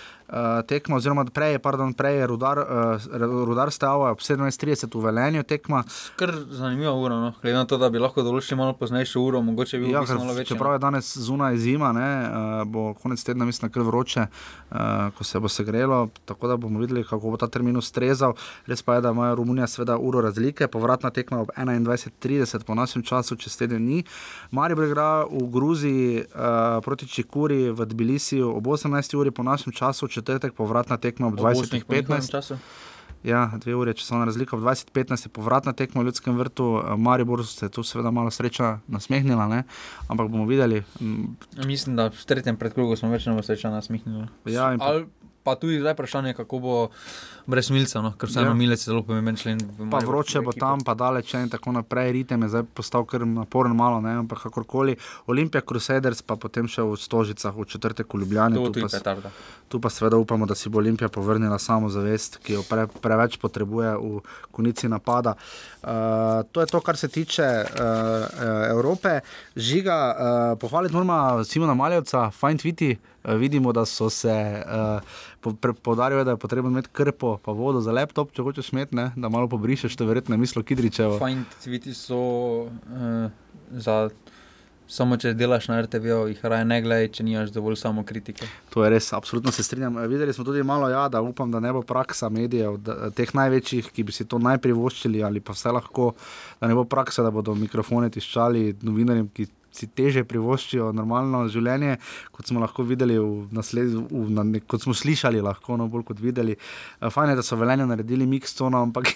[0.67, 5.43] tekma, oziroma prej, je, pardon, prej je rudar, uh, rudar stava ob 17.30 v Velenju
[5.43, 5.83] tekma.
[6.17, 7.33] Kar zanimiva ura, no.
[7.43, 10.19] glede na to, da bi lahko določili malo poznejšo uro, mogoče bi Ja, bilo ker,
[10.19, 10.55] malo večje.
[10.55, 14.77] čeprav je danes zunaj zima, ne, uh, bo konec tedna, mislim, kar vroče, uh,
[15.19, 16.09] ko se bo segrelo.
[16.25, 18.33] Tako da bomo videli, kako bo ta termin ustrezal.
[18.67, 23.03] Res pa je, da ima Romunija seveda uro razlike, povratna tekma ob 21.30 po našem
[23.03, 24.05] času, čez teden dni.
[24.51, 29.17] Maribor igra v Gruziji uh, proti Čikuri v Tbilisiju ob 18.
[29.17, 32.31] uri po našem času, četrtek povratna tekma ob Ob osmih po njihovem 20.15.
[32.31, 32.57] času.
[33.23, 36.97] Ja, dve uri je časovna razlika, ob 20.15 je povratna tekma v Ljudskem vrtu, eh,
[36.97, 39.63] Maribor se je tu seveda malo sreča nasmehnila, ne?
[40.09, 40.83] ampak bomo videli.
[41.01, 41.25] Mm,
[41.65, 44.27] Mislim, da v tretjem predkrogu smo več ne bo sreča nasmihnili.
[44.45, 45.07] Ja, pa-
[45.45, 46.89] pa tudi zdaj vprašanje, kako bo
[47.47, 48.13] brez milca, no?
[48.19, 48.55] ker vseeno Ja.
[48.55, 49.61] milec je zelo pomemben člen.
[49.91, 52.13] Pa vroče bo tam, pa daleč in tako naprej.
[52.13, 54.15] Ritem je zdaj postal kar naporen, malo, ne?
[54.23, 54.97] ampak kakorkoli.
[55.27, 58.57] Olimpija, Crusaders, pa potem še v Stožicah, v četrtek v Ljubljani.
[58.57, 59.31] Tu tudi pa,
[59.69, 63.97] tu pa seveda upamo, da si bo Olimpija povrnila samozavest, ki jo pre, preveč potrebuje
[63.97, 64.21] v
[64.53, 65.35] konici napada.
[65.83, 69.21] Uh, to je to, kar se tiče uh, Evrope.
[69.57, 72.93] Žiga, uh, pohvaliti moramo Simona Maljevca, fajn tviti.
[73.25, 74.35] Uh, vidimo, da so se
[74.67, 75.01] uh,
[75.83, 79.11] podaril je, da je potrebno imeti krpo, pa vodo za laptop, če hočeš imeti, ne,
[79.17, 81.19] da malo pobrišeš, to verjetno je mislo Kidričevo.
[81.19, 82.21] Fajn, tviti so
[82.69, 83.31] uh,
[83.71, 84.09] za.
[84.93, 88.45] Samo če delaš na RTV, jih raje ne gledaj, če nimaš dovolj samo kritike.
[88.75, 89.95] To je res, absolutno se strinjam.
[90.03, 93.31] Eh, videli smo tudi malo, ja, da upam, da ne bo praksa medijev, da, teh
[93.33, 96.11] največjih, ki bi si to najprej voščili ali pa vse lahko,
[96.61, 101.97] da ne bo praksa, da bodo mikrofone tiščali novinarjem, ki si teže privoščijo normalno življenje,
[102.35, 106.21] kot smo lahko videli, v naslednji, v, na, kot smo slišali, lahko no, bolj kot
[106.23, 106.57] videli.
[107.01, 109.15] Uh, fajn je, da so veljeni naredili mix tono, ampak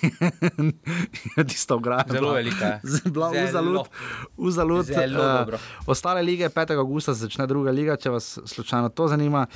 [1.50, 2.06] tisto ograja.
[2.12, 2.78] Zelo velika.
[3.16, 3.92] Bila uzalud.
[4.36, 6.78] uzalud uh, ostale lige 5.
[6.78, 9.46] augusta začne druga liga, če vas slučajno to zanima.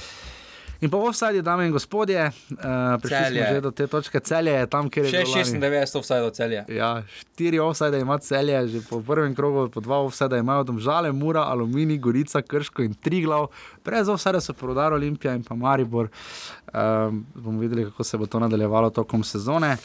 [0.81, 4.53] In pa v offsajdu, dame in gospodje, uh, prišli smo že do te točke, celje
[4.57, 5.25] je tam, kjer je.
[5.29, 6.65] Še 96 offsajdo celje.
[6.73, 11.13] Ja, štiri offsajde ima celje, že po prvem krogu, po dva offsajda imajo tam žale,
[11.13, 13.51] mura, aluminij, gorica, krško in tri glav.
[13.85, 16.09] Brez offsajda so prodali Olimpija in pa Maribor.
[16.73, 19.77] Um, bomo videli, kako se bo to nadaljevalo tokom sezone.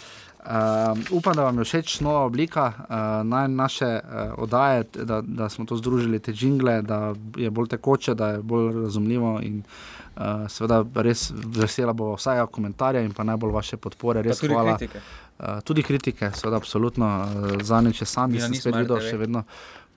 [0.46, 5.50] Uh, upam, da vam je všeč nova oblika uh, naj naše uh, oddaje, da, da
[5.50, 9.40] smo to združili, te jingle, da je bolj tekoče, da je bolj razumljivo.
[9.44, 10.05] In, uh,
[10.48, 14.24] seveda, res vesela bo vsaj komentarja in pa najbolj vaše podpore.
[14.24, 14.78] Res tudi hvala.
[14.78, 15.02] kritike.
[15.36, 17.08] Uh, tudi kritike, seveda, absolutno.
[17.08, 19.44] Uh, Zadnjič, če sam Ja, nisem nismo spet videl, še vedno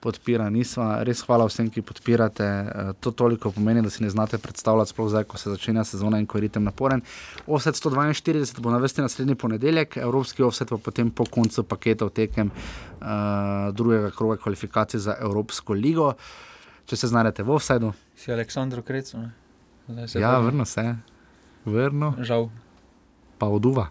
[0.03, 0.49] podpira.
[0.51, 1.03] Nisva.
[1.07, 2.43] Res hvala vsem, ki podpirate.
[2.43, 6.19] Uh, to toliko pomeni, da si ne znate predstavljati, sploh zdaj, ko se začenja sezona
[6.19, 7.03] in ko je ritem naporen.
[7.47, 12.51] Offset 142 bo na vrsti naslednji ponedeljek, evropski offset pa potem po koncu paketov tekem
[12.51, 16.13] uh, drugega kroga kvalifikacij za Evropsko ligo.
[16.89, 19.17] Če se znajdete v offsetu, Si Aleksandro Krecu.
[19.17, 19.48] ne?
[20.15, 20.95] Ja, vrno se,
[21.65, 22.49] vrno, Žal,
[23.37, 23.87] pa oduva.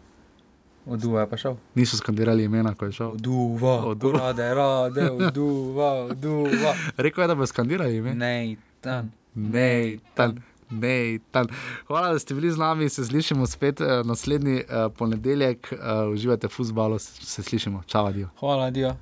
[0.86, 1.56] oduva je pa šel.
[1.74, 3.08] Niso skandirali imena, ko je šel.
[3.08, 4.18] Oduva, Oduva.
[4.18, 6.74] rade, rade, oduva, oduva.
[6.96, 8.14] Rekel je, da bo skandirali ime.
[8.14, 9.12] Nej, tam.
[9.34, 10.34] Ne, tam.
[10.70, 11.46] Ne, tam.
[11.86, 15.78] Hvala, da ste bili z nami, se slišimo spet uh, naslednji uh, ponedeljek, uh,
[16.12, 18.28] uživate v futbalu, se, slišimo, čau, adijo.
[18.38, 18.96] Hvala, Dio.